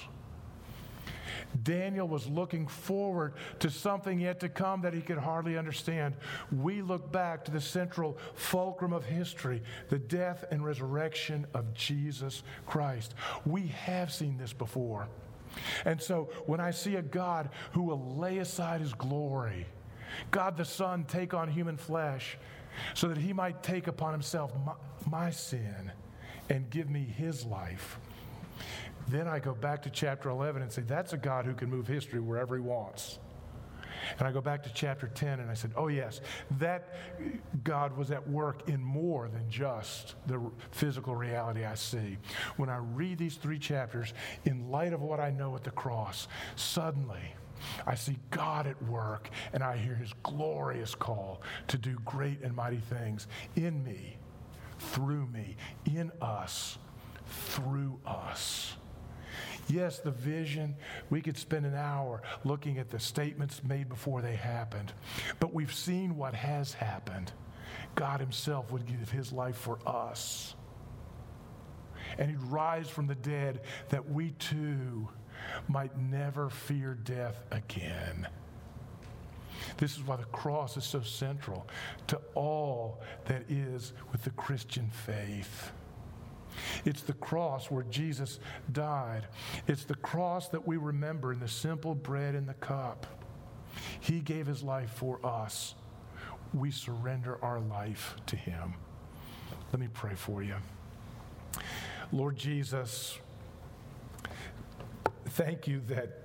Daniel 1.64 2.08
was 2.08 2.28
looking 2.28 2.68
forward 2.68 3.34
to 3.60 3.70
something 3.70 4.20
yet 4.20 4.40
to 4.40 4.50
come 4.50 4.82
that 4.82 4.94
he 4.94 5.02
could 5.02 5.18
hardly 5.18 5.58
understand. 5.58 6.16
We 6.52 6.82
look 6.82 7.12
back 7.12 7.46
to 7.46 7.52
the 7.52 7.62
central 7.62 8.18
fulcrum 8.36 8.94
of 8.94 9.06
history, 9.06 9.62
the 9.90 10.00
death 10.00 10.46
and 10.52 10.64
resurrection 10.64 11.46
of 11.54 11.74
Jesus 11.74 12.44
Christ. 12.66 13.16
We 13.46 13.68
have 13.68 14.12
seen 14.12 14.38
this 14.38 14.54
before. 14.54 15.08
And 15.86 16.02
so 16.02 16.30
when 16.46 16.60
I 16.60 16.72
see 16.72 16.96
a 16.96 17.02
God 17.02 17.50
who 17.74 17.84
will 17.84 18.16
lay 18.16 18.38
aside 18.38 18.82
his 18.82 18.94
glory, 18.94 19.66
God 20.30 20.58
the 20.58 20.66
Son 20.66 21.04
take 21.06 21.34
on 21.34 21.50
human 21.50 21.78
flesh 21.78 22.38
so 22.94 23.08
that 23.08 23.18
he 23.18 23.34
might 23.34 23.64
take 23.64 23.88
upon 23.88 24.14
himself 24.14 24.52
my, 24.66 24.74
my 25.06 25.30
sin 25.30 25.92
and 26.50 26.70
give 26.70 26.90
me 26.90 27.04
his 27.04 27.46
life. 27.46 28.00
Then 29.08 29.28
I 29.28 29.40
go 29.40 29.54
back 29.54 29.82
to 29.84 29.90
chapter 29.90 30.30
11 30.30 30.62
and 30.62 30.72
say, 30.72 30.82
that's 30.82 31.14
a 31.14 31.18
God 31.18 31.46
who 31.46 31.54
can 31.54 31.70
move 31.70 31.88
history 31.88 32.20
wherever 32.20 32.56
he 32.56 32.62
wants. 32.62 33.20
And 34.18 34.28
I 34.28 34.32
go 34.32 34.42
back 34.42 34.64
to 34.64 34.74
chapter 34.74 35.08
10 35.08 35.40
and 35.40 35.50
I 35.50 35.54
said, 35.54 35.72
oh, 35.76 35.88
yes, 35.88 36.22
that 36.60 36.96
God 37.64 37.96
was 37.98 38.12
at 38.12 38.28
work 38.28 38.68
in 38.68 38.82
more 38.82 39.30
than 39.30 39.50
just 39.50 40.16
the 40.28 40.42
physical 40.72 41.16
reality 41.16 41.66
I 41.66 41.76
see. 41.76 42.18
When 42.58 42.70
I 42.70 42.78
read 42.78 43.18
these 43.18 43.36
three 43.36 43.60
chapters, 43.60 44.14
in 44.46 44.70
light 44.72 44.94
of 44.94 45.02
what 45.02 45.20
I 45.20 45.30
know 45.30 45.56
at 45.56 45.64
the 45.64 45.72
cross, 45.72 46.28
suddenly 46.56 47.36
I 47.86 47.96
see 47.96 48.18
God 48.32 48.68
at 48.68 48.82
work 48.84 49.30
and 49.54 49.64
I 49.64 49.78
hear 49.78 49.96
his 49.96 50.14
glorious 50.24 50.96
call 50.96 51.42
to 51.68 51.78
do 51.78 51.98
great 52.06 52.42
and 52.42 52.56
mighty 52.56 52.78
things 52.78 53.28
in 53.56 53.84
me 53.84 54.18
through 54.80 55.28
me, 55.28 55.56
in 55.86 56.12
us, 56.22 56.78
through 57.28 58.00
us. 58.06 58.76
Yes, 59.68 60.00
the 60.00 60.12
vision, 60.12 60.76
we 61.10 61.22
could 61.22 61.38
spend 61.38 61.66
an 61.66 61.76
hour 61.76 62.22
looking 62.44 62.78
at 62.78 62.90
the 62.90 63.00
statements 63.00 63.64
made 63.64 63.90
before 63.90 64.22
they 64.22 64.36
happened, 64.36 64.92
but 65.40 65.54
we've 65.54 65.74
seen 65.74 66.18
what 66.18 66.34
has 66.34 66.74
happened. 66.74 67.32
God 67.96 68.20
Himself 68.20 68.72
would 68.72 68.86
give 68.86 69.10
His 69.12 69.32
life 69.32 69.56
for 69.56 69.80
us. 69.86 70.56
And 72.18 72.30
He'd 72.30 72.42
rise 72.44 72.90
from 72.90 73.08
the 73.08 73.16
dead 73.16 73.62
that 73.90 74.10
we 74.10 74.32
too 74.32 75.08
might 75.68 75.98
never 75.98 76.50
fear 76.50 76.94
death 76.94 77.42
again. 77.52 78.28
This 79.78 79.96
is 79.96 80.04
why 80.04 80.16
the 80.16 80.24
cross 80.26 80.78
is 80.78 80.84
so 80.84 81.02
central 81.02 81.68
to 82.08 82.20
all 82.36 83.00
that 83.26 83.50
is 83.50 83.94
with 84.12 84.24
the 84.24 84.32
Christian 84.32 84.90
faith. 84.90 85.72
It's 86.86 87.02
the 87.02 87.14
cross 87.14 87.70
where 87.70 87.84
Jesus 87.84 88.40
died. 88.72 89.28
It's 89.68 89.84
the 89.84 89.96
cross 89.96 90.50
that 90.50 90.68
we 90.68 90.78
remember 90.78 91.34
in 91.34 91.40
the 91.40 91.48
simple 91.48 91.96
bread 91.96 92.36
and 92.36 92.48
the 92.48 92.54
cup. 92.56 93.06
He 94.00 94.20
gave 94.20 94.48
his 94.48 94.64
life 94.64 94.92
for 94.92 95.26
us. 95.26 95.76
We 96.54 96.72
surrender 96.72 97.38
our 97.44 97.60
life 97.60 98.16
to 98.28 98.36
him. 98.36 98.74
Let 99.72 99.80
me 99.80 99.88
pray 99.94 100.16
for 100.16 100.44
you. 100.44 100.56
Lord 102.12 102.36
Jesus, 102.36 103.18
thank 105.30 105.68
you 105.68 105.82
that 105.88 106.18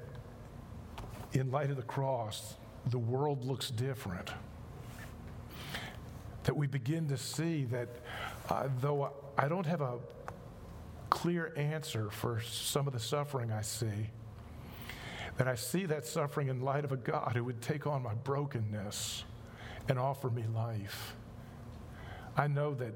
in 1.33 1.51
light 1.51 1.71
of 1.71 1.77
the 1.77 1.83
cross, 1.83 2.57
the 2.87 2.99
world 2.99 3.45
looks 3.45 3.71
different. 3.71 4.31
That 6.45 6.57
we 6.57 6.67
begin 6.67 7.09
to 7.09 7.17
see 7.17 7.65
that 7.67 7.89
uh, 8.49 8.69
though 8.81 9.13
I 9.37 9.49
don't 9.49 9.67
have 9.67 9.81
a 9.81 9.99
clear 11.11 11.53
answer 11.57 12.11
for 12.11 12.41
some 12.41 12.87
of 12.87 12.93
the 12.93 13.01
suffering 13.01 13.53
I 13.53 13.63
see, 13.63 14.11
that 15.37 15.49
I 15.49 15.55
see 15.55 15.87
that 15.87 16.07
suffering 16.07 16.49
in 16.49 16.61
light 16.61 16.85
of 16.85 16.93
a 16.93 16.97
God 16.97 17.33
who 17.35 17.45
would 17.45 17.61
take 17.61 17.87
on 17.87 18.03
my 18.03 18.15
brokenness 18.15 19.25
and 19.89 19.99
offer 19.99 20.31
me 20.31 20.45
life. 20.55 21.17
I 22.37 22.47
know 22.47 22.75
that 22.75 22.95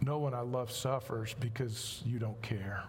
no 0.00 0.18
one 0.18 0.34
I 0.34 0.40
love 0.40 0.70
suffers 0.70 1.34
because 1.38 2.02
you 2.04 2.18
don't 2.18 2.40
care, 2.42 2.84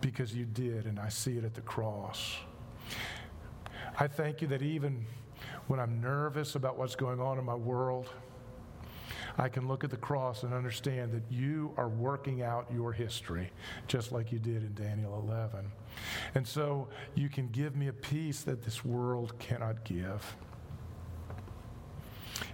because 0.00 0.34
you 0.34 0.44
did, 0.44 0.86
and 0.86 0.98
I 0.98 1.08
see 1.08 1.36
it 1.38 1.44
at 1.44 1.54
the 1.54 1.60
cross. 1.60 2.36
I 3.98 4.06
thank 4.08 4.42
you 4.42 4.48
that 4.48 4.62
even 4.62 5.04
when 5.66 5.78
I'm 5.78 6.00
nervous 6.00 6.54
about 6.54 6.78
what's 6.78 6.96
going 6.96 7.20
on 7.20 7.38
in 7.38 7.44
my 7.44 7.54
world, 7.54 8.08
I 9.38 9.48
can 9.48 9.66
look 9.66 9.84
at 9.84 9.90
the 9.90 9.96
cross 9.96 10.42
and 10.42 10.52
understand 10.52 11.12
that 11.12 11.22
you 11.30 11.72
are 11.76 11.88
working 11.88 12.42
out 12.42 12.66
your 12.72 12.92
history, 12.92 13.50
just 13.86 14.12
like 14.12 14.32
you 14.32 14.38
did 14.38 14.62
in 14.62 14.74
Daniel 14.74 15.22
11. 15.26 15.70
And 16.34 16.46
so 16.46 16.88
you 17.14 17.28
can 17.28 17.48
give 17.48 17.76
me 17.76 17.88
a 17.88 17.92
peace 17.92 18.42
that 18.42 18.62
this 18.62 18.84
world 18.84 19.38
cannot 19.38 19.84
give. 19.84 20.36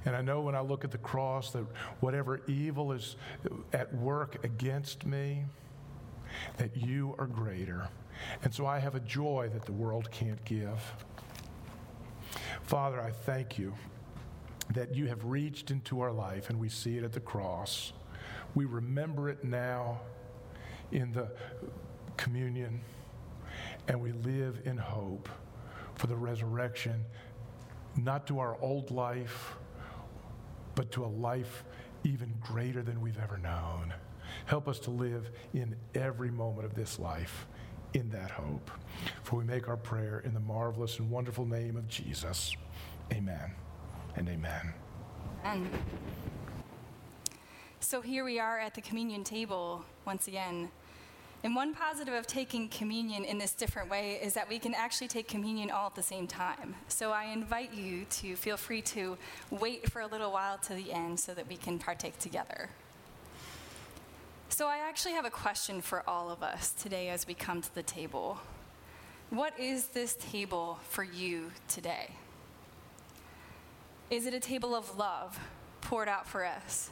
And 0.04 0.14
I 0.14 0.22
know 0.22 0.40
when 0.40 0.54
I 0.54 0.60
look 0.60 0.84
at 0.84 0.90
the 0.90 0.98
cross 0.98 1.52
that 1.52 1.64
whatever 2.00 2.42
evil 2.46 2.92
is 2.92 3.16
at 3.72 3.92
work 3.94 4.44
against 4.44 5.04
me, 5.04 5.44
that 6.56 6.76
you 6.76 7.14
are 7.18 7.26
greater. 7.26 7.88
And 8.44 8.54
so 8.54 8.66
I 8.66 8.78
have 8.78 8.94
a 8.94 9.00
joy 9.00 9.50
that 9.52 9.64
the 9.64 9.72
world 9.72 10.10
can't 10.10 10.42
give. 10.44 10.80
Father, 12.62 13.00
I 13.00 13.10
thank 13.10 13.58
you 13.58 13.74
that 14.74 14.94
you 14.94 15.06
have 15.06 15.24
reached 15.24 15.70
into 15.70 16.00
our 16.00 16.12
life 16.12 16.50
and 16.50 16.58
we 16.58 16.68
see 16.68 16.96
it 16.98 17.04
at 17.04 17.12
the 17.12 17.20
cross. 17.20 17.92
We 18.54 18.64
remember 18.64 19.28
it 19.28 19.44
now 19.44 20.00
in 20.92 21.12
the 21.12 21.30
communion 22.16 22.80
and 23.86 24.00
we 24.00 24.12
live 24.12 24.60
in 24.64 24.76
hope 24.76 25.28
for 25.94 26.06
the 26.06 26.16
resurrection, 26.16 27.04
not 27.96 28.26
to 28.26 28.38
our 28.38 28.56
old 28.60 28.90
life, 28.90 29.56
but 30.74 30.92
to 30.92 31.04
a 31.04 31.06
life 31.06 31.64
even 32.04 32.34
greater 32.40 32.82
than 32.82 33.00
we've 33.00 33.18
ever 33.18 33.38
known. 33.38 33.92
Help 34.46 34.68
us 34.68 34.78
to 34.80 34.90
live 34.90 35.30
in 35.54 35.74
every 35.94 36.30
moment 36.30 36.66
of 36.66 36.74
this 36.74 36.98
life 36.98 37.46
in 37.94 38.10
that 38.10 38.30
hope. 38.30 38.70
For 39.22 39.36
we 39.36 39.44
make 39.44 39.68
our 39.68 39.76
prayer 39.76 40.20
in 40.20 40.34
the 40.34 40.40
marvelous 40.40 40.98
and 40.98 41.10
wonderful 41.10 41.46
name 41.46 41.76
of 41.76 41.88
Jesus. 41.88 42.54
Amen 43.12 43.54
and 44.18 44.28
amen. 44.28 44.74
Amen. 45.44 45.70
So 47.78 48.00
here 48.00 48.24
we 48.24 48.40
are 48.40 48.58
at 48.58 48.74
the 48.74 48.80
communion 48.80 49.22
table 49.22 49.84
once 50.04 50.26
again. 50.26 50.70
And 51.44 51.54
one 51.54 51.72
positive 51.72 52.14
of 52.14 52.26
taking 52.26 52.68
communion 52.68 53.24
in 53.24 53.38
this 53.38 53.52
different 53.52 53.88
way 53.88 54.18
is 54.20 54.34
that 54.34 54.48
we 54.48 54.58
can 54.58 54.74
actually 54.74 55.06
take 55.06 55.28
communion 55.28 55.70
all 55.70 55.86
at 55.86 55.94
the 55.94 56.02
same 56.02 56.26
time. 56.26 56.74
So 56.88 57.12
I 57.12 57.26
invite 57.26 57.72
you 57.72 58.06
to 58.10 58.34
feel 58.34 58.56
free 58.56 58.82
to 58.82 59.16
wait 59.50 59.88
for 59.88 60.00
a 60.00 60.06
little 60.08 60.32
while 60.32 60.58
to 60.58 60.74
the 60.74 60.92
end 60.92 61.20
so 61.20 61.32
that 61.34 61.48
we 61.48 61.56
can 61.56 61.78
partake 61.78 62.18
together. 62.18 62.70
So 64.48 64.66
I 64.66 64.78
actually 64.78 65.12
have 65.12 65.24
a 65.24 65.30
question 65.30 65.80
for 65.80 66.02
all 66.08 66.28
of 66.28 66.42
us 66.42 66.72
today 66.72 67.08
as 67.10 67.28
we 67.28 67.34
come 67.34 67.62
to 67.62 67.72
the 67.72 67.84
table. 67.84 68.40
What 69.30 69.56
is 69.60 69.88
this 69.88 70.16
table 70.16 70.80
for 70.88 71.04
you 71.04 71.52
today? 71.68 72.10
Is 74.10 74.24
it 74.24 74.32
a 74.32 74.40
table 74.40 74.74
of 74.74 74.96
love 74.96 75.38
poured 75.82 76.08
out 76.08 76.26
for 76.26 76.44
us? 76.44 76.90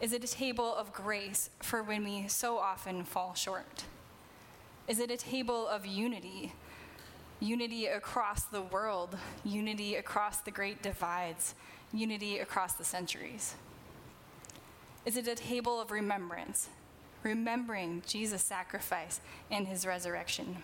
Is 0.00 0.12
it 0.12 0.22
a 0.22 0.28
table 0.28 0.72
of 0.72 0.92
grace 0.92 1.50
for 1.60 1.82
when 1.82 2.04
we 2.04 2.28
so 2.28 2.58
often 2.58 3.02
fall 3.02 3.34
short? 3.34 3.84
Is 4.86 5.00
it 5.00 5.10
a 5.10 5.16
table 5.16 5.66
of 5.66 5.84
unity? 5.84 6.52
Unity 7.40 7.86
across 7.86 8.44
the 8.44 8.62
world, 8.62 9.18
unity 9.44 9.96
across 9.96 10.38
the 10.38 10.52
great 10.52 10.80
divides, 10.80 11.56
unity 11.92 12.38
across 12.38 12.74
the 12.74 12.84
centuries? 12.84 13.56
Is 15.04 15.16
it 15.16 15.26
a 15.26 15.34
table 15.34 15.80
of 15.80 15.90
remembrance, 15.90 16.68
remembering 17.24 18.02
Jesus' 18.06 18.44
sacrifice 18.44 19.20
and 19.50 19.66
his 19.66 19.84
resurrection? 19.84 20.58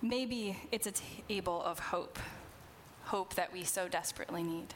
Maybe 0.00 0.56
it's 0.70 0.86
a 0.86 0.92
table 1.28 1.60
of 1.64 1.78
hope, 1.78 2.18
hope 3.10 3.34
that 3.34 3.52
we 3.52 3.64
so 3.64 3.88
desperately 3.88 4.44
need. 4.44 4.72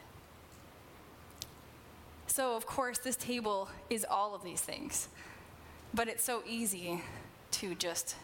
So, 2.27 2.57
of 2.57 2.65
course, 2.65 2.97
this 2.97 3.15
table 3.15 3.69
is 3.89 4.05
all 4.09 4.35
of 4.35 4.43
these 4.43 4.59
things. 4.59 5.07
But 5.93 6.09
it's 6.09 6.25
so 6.25 6.43
easy 6.45 7.01
to 7.51 7.75
just 7.75 8.17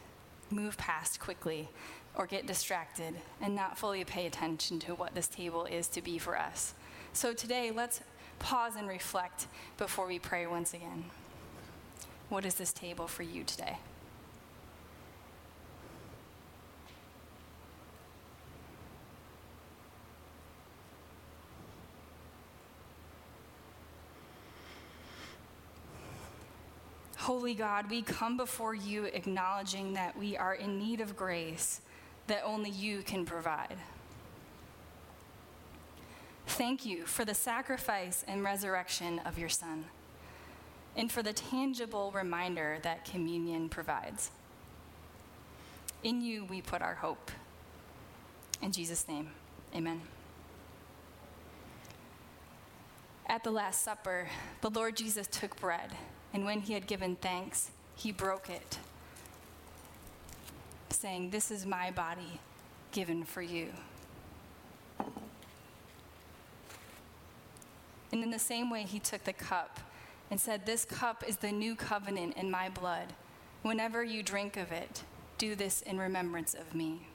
move 0.50 0.78
past 0.78 1.22
quickly 1.22 1.70
or 2.14 2.28
get 2.28 2.46
distracted 2.46 3.14
and 3.40 3.56
not 3.56 3.78
fully 3.78 4.04
pay 4.04 4.26
attention 4.26 4.80
to 4.80 4.96
what 4.96 5.16
this 5.16 5.30
table 5.30 5.64
is 5.64 5.88
to 5.88 6.02
be 6.02 6.18
for 6.18 6.38
us. 6.38 6.74
So, 7.14 7.34
today, 7.34 7.72
let's 7.72 8.02
pause 8.40 8.76
and 8.76 8.90
reflect 8.90 9.48
before 9.78 10.08
we 10.08 10.20
pray 10.20 10.46
once 10.46 10.74
again. 10.74 11.06
What 12.28 12.46
is 12.46 12.56
this 12.56 12.74
table 12.74 13.08
for 13.08 13.24
you 13.24 13.46
today? 13.46 13.78
Holy 27.42 27.56
God, 27.56 27.90
we 27.90 28.04
come 28.04 28.38
before 28.38 28.76
you 28.76 29.06
acknowledging 29.06 29.94
that 29.94 30.16
we 30.16 30.38
are 30.38 30.54
in 30.54 30.78
need 30.78 31.02
of 31.02 31.16
grace 31.16 31.82
that 32.28 32.44
only 32.46 32.70
you 32.70 33.02
can 33.02 33.26
provide. 33.26 33.78
Thank 36.46 36.86
you 36.86 37.04
for 37.08 37.26
the 37.26 37.34
sacrifice 37.34 38.24
and 38.28 38.44
resurrection 38.44 39.18
of 39.26 39.40
your 39.40 39.50
Son, 39.50 39.86
and 40.96 41.12
for 41.12 41.24
the 41.24 41.34
tangible 41.34 42.12
reminder 42.12 42.78
that 42.84 43.06
communion 43.06 43.70
provides. 43.70 44.30
In 46.04 46.22
you 46.22 46.46
we 46.46 46.62
put 46.62 46.84
our 46.84 46.94
hope. 46.94 47.32
In 48.62 48.72
Jesus' 48.72 49.08
name, 49.08 49.32
amen. 49.76 50.02
At 53.26 53.44
the 53.44 53.50
Last 53.50 53.84
Supper, 53.84 54.28
the 54.62 54.70
Lord 54.70 54.96
Jesus 54.96 55.26
took 55.26 55.60
bread 55.60 55.90
and 56.34 56.46
when 56.46 56.62
he 56.62 56.74
had 56.74 56.88
given 56.88 57.16
thanks, 57.16 57.72
he 57.96 58.12
broke 58.12 58.50
it, 58.50 58.80
saying, 60.90 61.30
This 61.30 61.52
is 61.52 61.66
my 61.66 61.92
body 61.92 62.40
given 62.92 63.24
for 63.24 63.42
you. 63.42 63.70
And 68.12 68.24
in 68.24 68.32
the 68.32 68.40
same 68.40 68.70
way, 68.70 68.84
he 68.84 69.00
took 69.00 69.24
the 69.24 69.34
cup 69.34 69.80
and 70.30 70.40
said, 70.40 70.66
This 70.66 70.86
cup 70.86 71.24
is 71.28 71.38
the 71.38 71.52
new 71.52 71.76
covenant 71.76 72.36
in 72.38 72.52
my 72.52 72.70
blood. 72.70 73.14
Whenever 73.62 74.04
you 74.04 74.24
drink 74.24 74.58
of 74.58 74.72
it, 74.72 75.04
do 75.38 75.56
this 75.56 75.82
in 75.82 75.98
remembrance 75.98 76.54
of 76.54 76.74
me. 76.76 77.08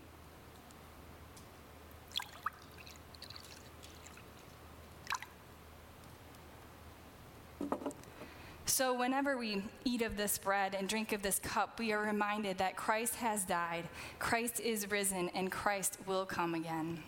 So, 8.76 8.92
whenever 8.92 9.38
we 9.38 9.62
eat 9.86 10.02
of 10.02 10.18
this 10.18 10.36
bread 10.36 10.74
and 10.74 10.86
drink 10.86 11.12
of 11.12 11.22
this 11.22 11.38
cup, 11.38 11.78
we 11.78 11.94
are 11.94 12.02
reminded 12.02 12.58
that 12.58 12.76
Christ 12.76 13.14
has 13.14 13.42
died, 13.42 13.84
Christ 14.18 14.60
is 14.60 14.90
risen, 14.90 15.30
and 15.30 15.50
Christ 15.50 15.96
will 16.06 16.26
come 16.26 16.52
again. 16.52 17.02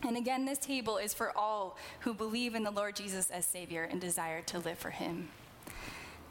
And 0.00 0.16
again, 0.16 0.46
this 0.46 0.56
table 0.56 0.96
is 0.96 1.12
for 1.12 1.36
all 1.36 1.76
who 2.00 2.14
believe 2.14 2.54
in 2.54 2.62
the 2.62 2.70
Lord 2.70 2.96
Jesus 2.96 3.28
as 3.30 3.44
Savior 3.44 3.82
and 3.82 4.00
desire 4.00 4.40
to 4.40 4.60
live 4.60 4.78
for 4.78 4.88
Him. 4.88 5.28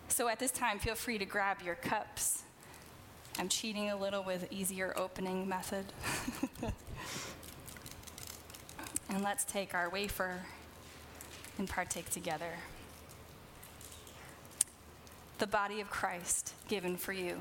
So, 0.08 0.28
at 0.28 0.40
this 0.40 0.50
time, 0.50 0.80
feel 0.80 0.96
free 0.96 1.20
to 1.20 1.26
grab 1.26 1.62
your 1.64 1.76
cups. 1.76 2.42
I'm 3.38 3.50
cheating 3.50 3.92
a 3.92 3.96
little 3.96 4.24
with 4.24 4.52
easier 4.52 4.92
opening 4.98 5.48
method. 5.48 5.86
and 9.12 9.24
let's 9.24 9.44
take 9.44 9.76
our 9.76 9.88
wafer 9.88 10.42
and 11.60 11.70
partake 11.70 12.10
together 12.10 12.54
the 15.38 15.48
body 15.48 15.82
of 15.82 15.90
Christ 15.90 16.54
given 16.68 16.98
for 16.98 17.14
you. 17.14 17.38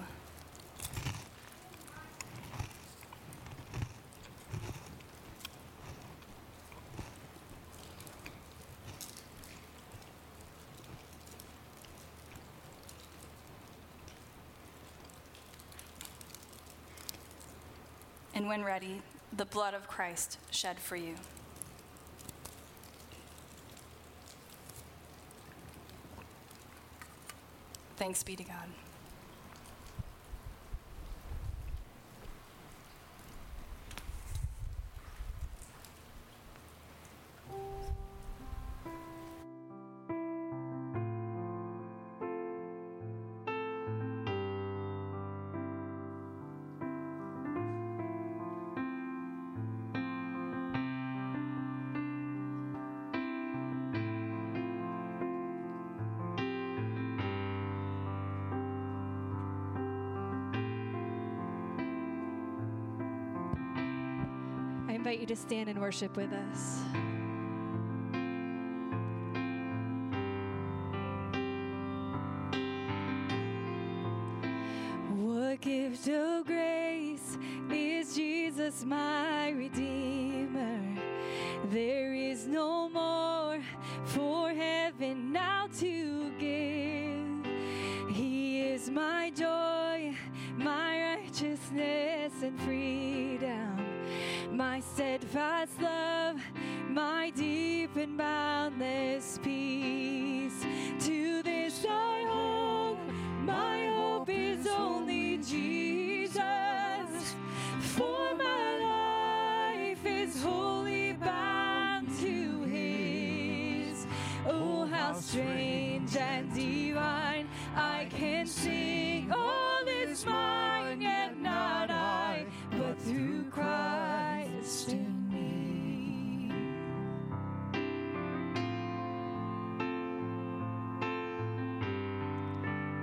And 18.35 18.47
when 18.47 18.63
ready, 18.63 19.01
the 19.35 19.47
blood 19.47 19.73
of 19.73 19.89
Christ 19.89 20.39
shed 20.51 20.79
for 20.79 20.97
you. 20.97 21.15
Thanks 27.97 28.23
be 28.23 28.37
to 28.37 28.45
God. 28.45 28.86
Invite 65.07 65.21
you 65.21 65.27
to 65.27 65.37
stand 65.37 65.69
and 65.69 65.81
worship 65.81 66.17
with 66.17 66.33
us. 66.33 66.81
What 75.15 75.61
gift 75.61 76.09
of 76.09 76.45
grace 76.47 77.39
is 77.71 78.17
Jesus, 78.17 78.85
my 78.85 79.51
Redeemer? 79.51 80.81
There 81.67 82.13
is 82.13 82.49
no 82.49 82.89
more 82.89 83.61
for 84.07 84.51
heaven 84.51 85.31
now 85.31 85.69
to 85.79 86.33
give. 86.41 87.47
He 88.13 88.61
is 88.61 88.91
my 88.91 89.31
joy, 89.31 90.17
my 90.57 91.15
righteousness 91.15 92.33
and 92.43 92.61
freedom 92.63 92.96
deep 98.07 98.36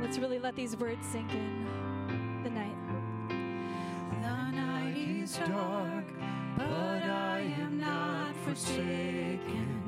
Let's 0.04 0.18
really 0.18 0.38
let 0.38 0.54
these 0.58 0.76
words 0.76 1.08
sink 1.08 1.32
in 1.32 2.43
the 2.43 2.49
night. 2.49 2.76
The 4.12 4.51
night 4.51 4.97
is 4.97 5.38
dark, 5.38 6.04
but 6.58 6.68
I 6.68 7.39
am 7.58 7.80
not 7.80 8.36
forsaken. 8.43 9.82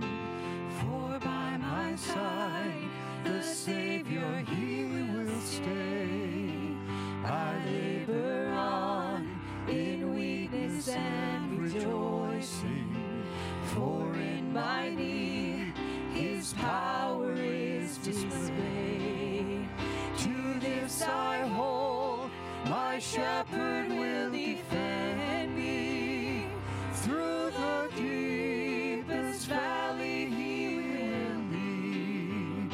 For 0.79 1.19
by 1.19 1.57
my 1.57 1.97
side, 1.97 2.89
the 3.25 3.43
Savior, 3.43 4.41
He 4.47 4.85
will 4.85 5.39
stay. 5.41 6.49
I 7.25 7.61
labor 7.65 8.47
on 8.55 9.29
in 9.67 10.15
weakness 10.15 10.87
and 10.87 11.61
rejoicing. 11.61 13.25
For 13.65 14.13
in 14.13 14.53
my 14.53 14.95
need, 14.95 15.73
His 16.13 16.53
power 16.53 17.04
my 22.95 22.99
shepherd 22.99 23.89
will 23.89 24.31
defend 24.31 25.53
me. 25.53 26.47
Through 26.93 27.51
the 27.51 27.89
deepest 27.97 29.47
valley 29.47 30.27
he 30.27 30.77
will 30.77 31.41
lead. 31.51 32.71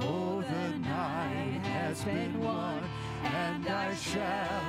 Oh, 0.00 0.42
the 0.42 0.78
night 0.80 1.60
has 1.62 2.02
been 2.02 2.40
won, 2.42 2.82
and 3.22 3.68
I 3.68 3.94
shall 3.94 4.65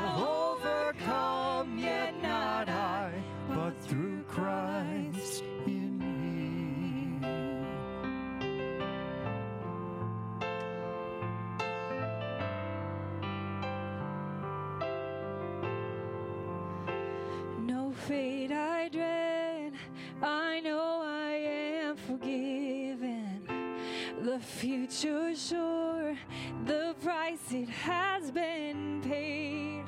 future 24.48 25.36
sure, 25.36 26.18
the 26.66 26.95
price 27.04 27.52
it 27.52 27.70
has 27.70 28.32
been 28.32 29.02
paid. 29.02 29.84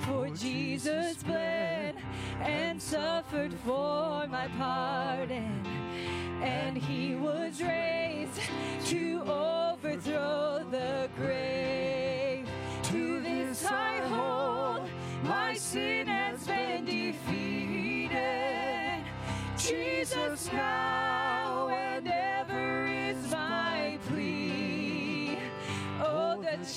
For 0.00 0.28
Jesus 0.30 1.22
bled 1.22 1.96
and 2.40 2.80
suffered 2.80 3.52
for 3.64 4.26
my 4.28 4.48
pardon, 4.58 5.66
and 6.40 6.76
he 6.76 7.14
was 7.16 7.60
raised 7.60 8.40
to 8.86 9.22
overthrow 9.22 10.64
the 10.70 11.08
grave. 11.16 12.48
To 12.84 13.20
this 13.20 13.64
I 13.64 13.98
hold, 14.08 14.88
my 15.24 15.54
sin 15.54 16.06
has 16.06 16.46
been 16.46 16.84
defeated. 16.84 18.22
Jesus 19.56 20.52
now 20.52 21.11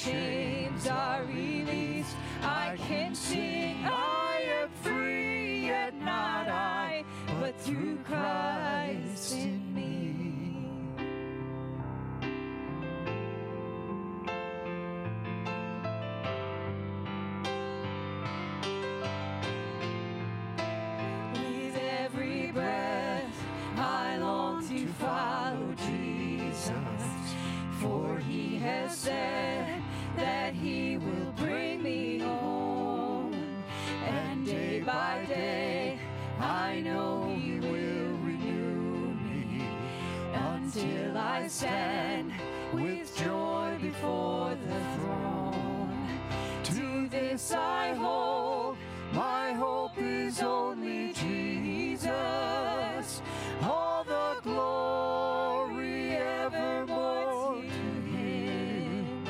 chains 0.06 0.88
are 0.88 1.24
released. 1.26 2.16
I 2.44 2.78
can 2.88 3.16
sing, 3.16 3.78
I 3.84 4.44
am 4.62 4.70
free, 4.84 5.66
yet 5.66 5.96
not 6.00 6.48
I, 6.48 7.04
but 7.40 7.60
through 7.60 7.98
Christ 8.04 9.34
in 9.34 9.74
me. 9.74 10.14
With 21.34 21.78
every 22.00 22.52
breath, 22.52 23.44
I 23.76 24.18
long 24.18 24.68
to 24.68 24.88
follow 24.88 25.74
Jesus, 25.88 26.72
for 27.80 28.20
he 28.20 28.58
has 28.58 28.96
said 28.96 29.55
until 40.76 41.18
I 41.18 41.48
stand 41.48 42.34
with 42.74 43.16
joy 43.18 43.78
before 43.82 44.58
the 44.68 44.80
throne. 44.98 46.20
To 46.64 47.08
this 47.08 47.54
I 47.54 47.94
hold, 47.94 48.78
my 49.14 49.54
hope 49.54 49.98
is 49.98 50.42
only 50.42 51.14
Jesus. 51.14 52.12
All 53.64 54.04
the 54.04 54.42
glory 54.44 56.18
evermore 56.18 57.62
to 57.62 57.68
Him. 58.12 59.26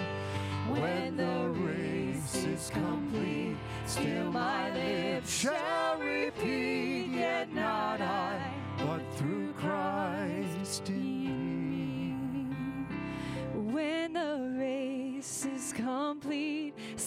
When 0.70 1.18
the 1.18 1.50
race 1.50 2.36
is 2.44 2.72
complete, 2.72 3.58
still 3.86 4.32
my 4.32 4.74
lips 4.74 5.32
shall 5.42 5.75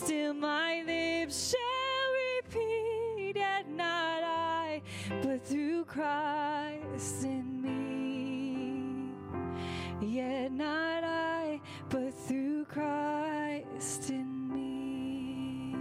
still 0.08 0.32
my 0.32 0.82
lips 0.86 1.50
shall 1.50 2.08
repeat, 2.38 3.36
yet 3.36 3.68
not 3.68 4.22
I, 4.22 4.80
but 5.22 5.44
through 5.44 5.84
Christ 5.84 7.24
in 7.24 7.60
me. 7.60 9.12
Yet 10.00 10.50
not 10.50 11.04
I, 11.04 11.60
but 11.90 12.14
through 12.14 12.64
Christ 12.64 14.08
in 14.08 14.48
me. 14.54 15.76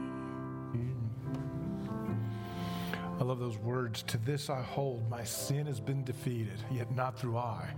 I 3.18 3.24
love 3.24 3.40
those 3.40 3.58
words. 3.60 4.04
To 4.04 4.18
this 4.18 4.50
I 4.50 4.62
hold, 4.62 5.10
my 5.10 5.24
sin 5.24 5.68
has 5.68 5.80
been 5.80 6.04
defeated, 6.04 6.62
yet 6.70 6.94
not 6.94 7.18
through 7.18 7.38
I, 7.38 7.74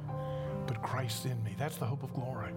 but 0.65 0.81
Christ 0.81 1.27
in 1.27 1.43
me. 1.43 1.53
That's 1.59 1.77
the 1.77 1.85
hope 1.85 2.01
of 2.01 2.11
glory. 2.11 2.53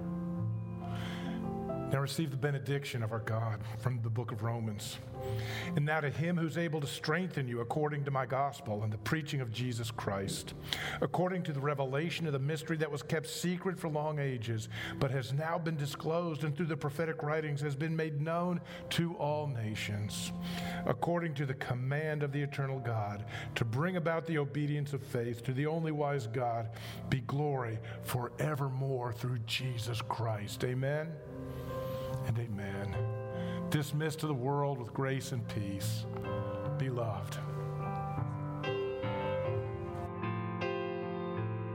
Now 1.92 2.00
receive 2.00 2.30
the 2.30 2.38
benediction 2.38 3.02
of 3.02 3.12
our 3.12 3.18
God 3.18 3.60
from 3.78 4.00
the 4.02 4.08
book 4.08 4.32
of 4.32 4.42
Romans. 4.42 4.98
And 5.76 5.84
now 5.84 6.00
to 6.00 6.08
him 6.08 6.38
who's 6.38 6.56
able 6.56 6.80
to 6.80 6.86
strengthen 6.86 7.46
you 7.46 7.60
according 7.60 8.04
to 8.04 8.10
my 8.10 8.24
gospel 8.24 8.82
and 8.82 8.90
the 8.90 8.98
preaching 8.98 9.42
of 9.42 9.52
Jesus 9.52 9.90
Christ, 9.90 10.54
according 11.02 11.42
to 11.44 11.52
the 11.52 11.60
revelation 11.60 12.26
of 12.26 12.32
the 12.32 12.38
mystery 12.38 12.78
that 12.78 12.90
was 12.90 13.02
kept 13.02 13.26
secret 13.26 13.78
for 13.78 13.90
long 13.90 14.18
ages, 14.18 14.70
but 14.98 15.10
has 15.10 15.34
now 15.34 15.58
been 15.58 15.76
disclosed 15.76 16.44
and 16.44 16.56
through 16.56 16.66
the 16.66 16.76
prophetic 16.76 17.22
writings 17.22 17.60
has 17.60 17.76
been 17.76 17.94
made 17.94 18.22
known 18.22 18.62
to 18.90 19.14
all 19.16 19.46
nations, 19.46 20.32
according 20.86 21.34
to 21.34 21.44
the 21.44 21.54
command 21.54 22.22
of 22.22 22.32
the 22.32 22.40
eternal 22.40 22.78
God, 22.78 23.26
to 23.54 23.66
bring 23.66 23.96
about 23.96 24.26
the 24.26 24.38
obedience 24.38 24.94
of 24.94 25.02
faith 25.02 25.42
to 25.44 25.52
the 25.52 25.66
only 25.66 25.92
wise 25.92 26.26
God, 26.26 26.70
be 27.10 27.20
glory 27.20 27.78
forevermore 28.02 29.12
through 29.12 29.40
Jesus 29.40 30.00
Christ. 30.00 30.64
Amen 30.64 31.08
and 32.26 32.38
amen. 32.38 32.96
Dismissed 33.70 34.20
to 34.20 34.26
the 34.26 34.34
world 34.34 34.78
with 34.78 34.92
grace 34.92 35.32
and 35.32 35.46
peace. 35.48 36.04
Be 36.78 36.90
loved. 36.90 37.38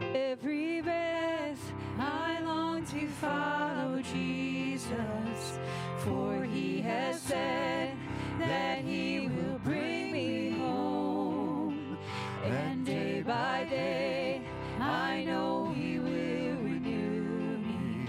Every 0.01 0.81
breath 0.81 1.73
I 1.99 2.39
long 2.41 2.85
to 2.85 3.07
follow 3.07 4.01
Jesus, 4.01 5.59
for 5.97 6.43
he 6.43 6.81
has 6.81 7.19
said 7.21 7.93
that 8.39 8.79
he 8.79 9.27
will 9.27 9.59
bring 9.63 10.11
me 10.11 10.51
home. 10.51 11.97
And 12.43 12.85
day 12.85 13.21
by 13.21 13.65
day, 13.69 14.41
I 14.79 15.23
know 15.23 15.73
he 15.75 15.99
will 15.99 16.57
renew 16.61 17.57
me 17.57 18.05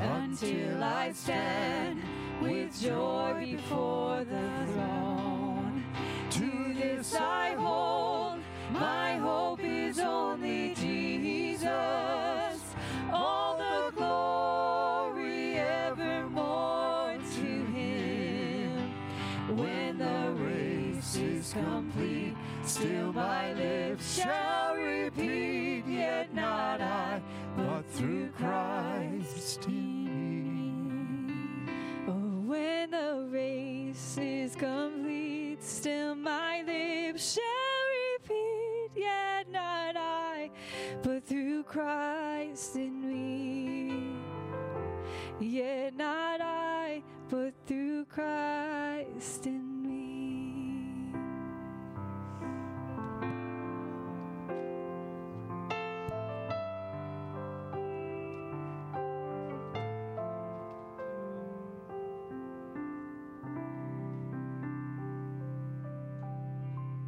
until 0.00 0.84
I 0.84 1.12
stand 1.12 1.45
before 3.52 4.24
the 4.24 4.72
throne. 4.72 5.84
To 6.30 6.74
this 6.74 7.14
I 7.14 7.54
hold, 7.54 8.40
my 8.72 9.16
hope 9.16 9.60
is 9.62 9.98
only 9.98 10.74
Jesus. 10.74 12.58
All 13.12 13.56
the 13.56 13.92
glory 13.96 15.58
evermore 15.58 17.14
to 17.36 17.50
Him. 17.76 18.72
When 19.56 19.98
the 19.98 20.32
race 20.42 21.16
is 21.16 21.52
complete, 21.52 22.34
still 22.64 23.12
my 23.12 23.52
lips 23.52 24.20
shall 24.20 24.74
repeat, 24.74 25.84
yet 25.86 26.34
not 26.34 26.80
I, 26.80 27.22
but 27.56 27.84
through 27.90 28.30
Christ. 28.30 28.55